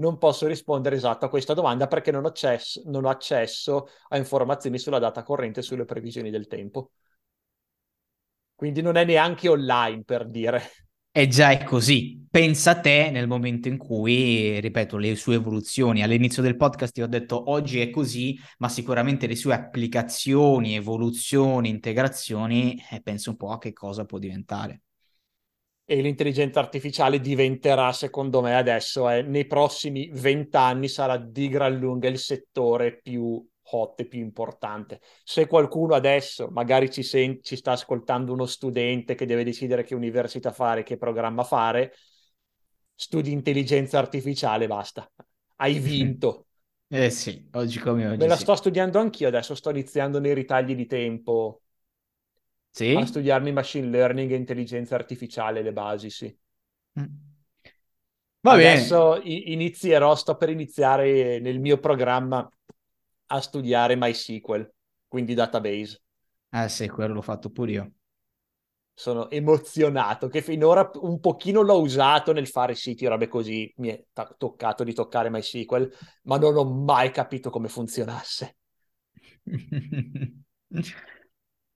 non 0.00 0.16
posso 0.16 0.46
rispondere 0.46 0.96
esatto 0.96 1.26
a 1.26 1.28
questa 1.28 1.54
domanda 1.54 1.86
perché 1.86 2.10
non 2.10 2.24
ho, 2.24 2.28
accesso, 2.28 2.82
non 2.86 3.04
ho 3.04 3.10
accesso 3.10 3.88
a 4.08 4.16
informazioni 4.16 4.78
sulla 4.78 4.98
data 4.98 5.22
corrente 5.22 5.60
e 5.60 5.62
sulle 5.62 5.84
previsioni 5.84 6.30
del 6.30 6.46
tempo. 6.46 6.92
Quindi 8.60 8.82
non 8.82 8.96
è 8.96 9.06
neanche 9.06 9.48
online 9.48 10.02
per 10.04 10.28
dire. 10.28 10.60
E 11.10 11.28
già 11.28 11.50
è 11.50 11.64
così. 11.64 12.26
Pensa 12.30 12.72
a 12.72 12.80
te 12.80 13.08
nel 13.10 13.26
momento 13.26 13.68
in 13.68 13.78
cui, 13.78 14.60
ripeto, 14.60 14.98
le 14.98 15.16
sue 15.16 15.36
evoluzioni. 15.36 16.02
All'inizio 16.02 16.42
del 16.42 16.58
podcast 16.58 16.92
ti 16.92 17.00
ho 17.00 17.06
detto 17.06 17.50
oggi 17.50 17.80
è 17.80 17.88
così, 17.88 18.38
ma 18.58 18.68
sicuramente 18.68 19.26
le 19.26 19.34
sue 19.34 19.54
applicazioni, 19.54 20.74
evoluzioni, 20.74 21.70
integrazioni, 21.70 22.78
eh, 22.90 23.00
penso 23.00 23.30
un 23.30 23.36
po' 23.38 23.52
a 23.52 23.56
che 23.56 23.72
cosa 23.72 24.04
può 24.04 24.18
diventare. 24.18 24.82
E 25.86 26.02
l'intelligenza 26.02 26.60
artificiale 26.60 27.18
diventerà, 27.18 27.92
secondo 27.92 28.42
me, 28.42 28.56
adesso, 28.56 29.08
eh, 29.08 29.22
nei 29.22 29.46
prossimi 29.46 30.10
vent'anni 30.12 30.86
sarà 30.86 31.16
di 31.16 31.48
gran 31.48 31.78
lunga 31.78 32.08
il 32.08 32.18
settore 32.18 33.00
più 33.00 33.42
hot 33.70 34.00
e 34.00 34.06
più 34.06 34.20
importante. 34.20 35.00
Se 35.24 35.46
qualcuno 35.46 35.94
adesso 35.94 36.48
magari 36.50 36.90
ci, 36.90 37.02
sen- 37.02 37.40
ci 37.42 37.56
sta 37.56 37.72
ascoltando 37.72 38.32
uno 38.32 38.46
studente 38.46 39.14
che 39.14 39.26
deve 39.26 39.44
decidere 39.44 39.84
che 39.84 39.94
università 39.94 40.52
fare, 40.52 40.82
che 40.82 40.96
programma 40.96 41.44
fare, 41.44 41.92
studi 42.94 43.32
intelligenza 43.32 43.98
artificiale, 43.98 44.66
basta. 44.66 45.10
Hai 45.56 45.78
vinto. 45.78 46.46
eh 46.88 47.10
sì, 47.10 47.48
oggi 47.52 47.78
come 47.80 48.06
oggi. 48.08 48.20
Me 48.20 48.28
la 48.28 48.36
sì. 48.36 48.36
sto 48.36 48.54
studiando 48.54 49.00
anch'io 49.00 49.26
adesso, 49.26 49.56
sto 49.56 49.70
iniziando 49.70 50.20
nei 50.20 50.32
ritagli 50.32 50.76
di 50.76 50.86
tempo 50.86 51.62
sì? 52.72 52.90
a 52.92 53.04
studiarmi 53.04 53.50
machine 53.50 53.88
learning 53.88 54.30
e 54.30 54.36
intelligenza 54.36 54.94
artificiale, 54.94 55.60
le 55.62 55.72
basi, 55.72 56.08
sì. 56.08 56.38
Mm. 56.96 57.10
Va 58.42 58.56
Adesso 58.56 58.58
bene. 58.58 59.20
inizierò, 59.22 60.14
sto 60.16 60.36
per 60.36 60.48
iniziare 60.50 61.38
nel 61.40 61.60
mio 61.60 61.78
programma 61.78 62.48
a 63.32 63.40
studiare 63.40 63.96
MySQL, 63.96 64.72
quindi 65.06 65.34
database. 65.34 66.02
Eh 66.50 66.68
sì, 66.68 66.88
quello 66.88 67.14
l'ho 67.14 67.22
fatto 67.22 67.50
pure 67.50 67.70
io. 67.70 67.92
Sono 68.92 69.30
emozionato 69.30 70.28
che 70.28 70.42
finora 70.42 70.90
un 70.94 71.20
pochino 71.20 71.62
l'ho 71.62 71.80
usato 71.80 72.32
nel 72.32 72.48
fare 72.48 72.74
siti, 72.74 73.06
robe 73.06 73.28
così, 73.28 73.72
mi 73.78 73.88
è 73.88 74.04
t- 74.12 74.34
toccato 74.36 74.84
di 74.84 74.92
toccare 74.92 75.30
MySQL, 75.30 75.90
ma 76.24 76.36
non 76.36 76.56
ho 76.56 76.64
mai 76.64 77.10
capito 77.10 77.50
come 77.50 77.68
funzionasse. 77.68 78.56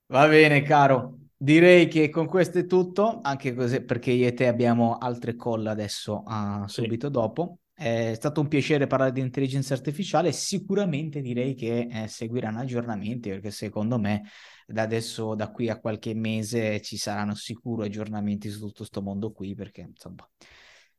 Va 0.06 0.28
bene, 0.28 0.62
caro. 0.62 1.18
Direi 1.36 1.88
che 1.88 2.10
con 2.10 2.26
questo 2.26 2.58
è 2.58 2.66
tutto, 2.66 3.20
anche 3.22 3.54
così 3.54 3.82
perché 3.82 4.10
io 4.10 4.26
e 4.26 4.34
te 4.34 4.46
abbiamo 4.46 4.98
altre 4.98 5.36
call 5.36 5.66
adesso 5.66 6.22
uh, 6.26 6.66
subito 6.66 7.06
sì. 7.06 7.12
dopo. 7.12 7.58
È 7.74 8.14
stato 8.14 8.40
un 8.40 8.48
piacere 8.48 8.86
parlare 8.86 9.12
di 9.12 9.20
intelligenza 9.20 9.74
artificiale. 9.74 10.30
Sicuramente 10.32 11.20
direi 11.20 11.54
che 11.54 11.88
eh, 11.90 12.08
seguiranno 12.08 12.60
aggiornamenti 12.60 13.30
perché 13.30 13.50
secondo 13.50 13.98
me 13.98 14.22
da 14.66 14.82
adesso, 14.82 15.34
da 15.34 15.50
qui 15.50 15.68
a 15.68 15.80
qualche 15.80 16.14
mese, 16.14 16.80
ci 16.80 16.96
saranno 16.96 17.34
sicuro 17.34 17.82
aggiornamenti 17.82 18.48
su 18.48 18.60
tutto 18.60 18.78
questo 18.78 19.02
mondo 19.02 19.32
qui 19.32 19.54
perché 19.54 19.82
insomma 19.82 20.28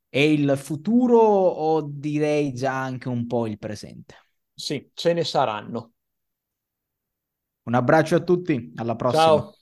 è 0.10 0.20
il 0.20 0.58
futuro 0.58 1.18
o 1.20 1.82
direi 1.82 2.54
già 2.54 2.82
anche 2.82 3.10
un 3.10 3.26
po' 3.28 3.48
il 3.48 3.58
presente. 3.58 4.16
Sì, 4.54 4.92
ce 4.94 5.14
ne 5.14 5.24
saranno. 5.24 5.92
Un 7.64 7.74
abbraccio 7.74 8.16
a 8.16 8.20
tutti, 8.22 8.72
alla 8.76 8.96
prossima. 8.96 9.24
Ciao. 9.24 9.55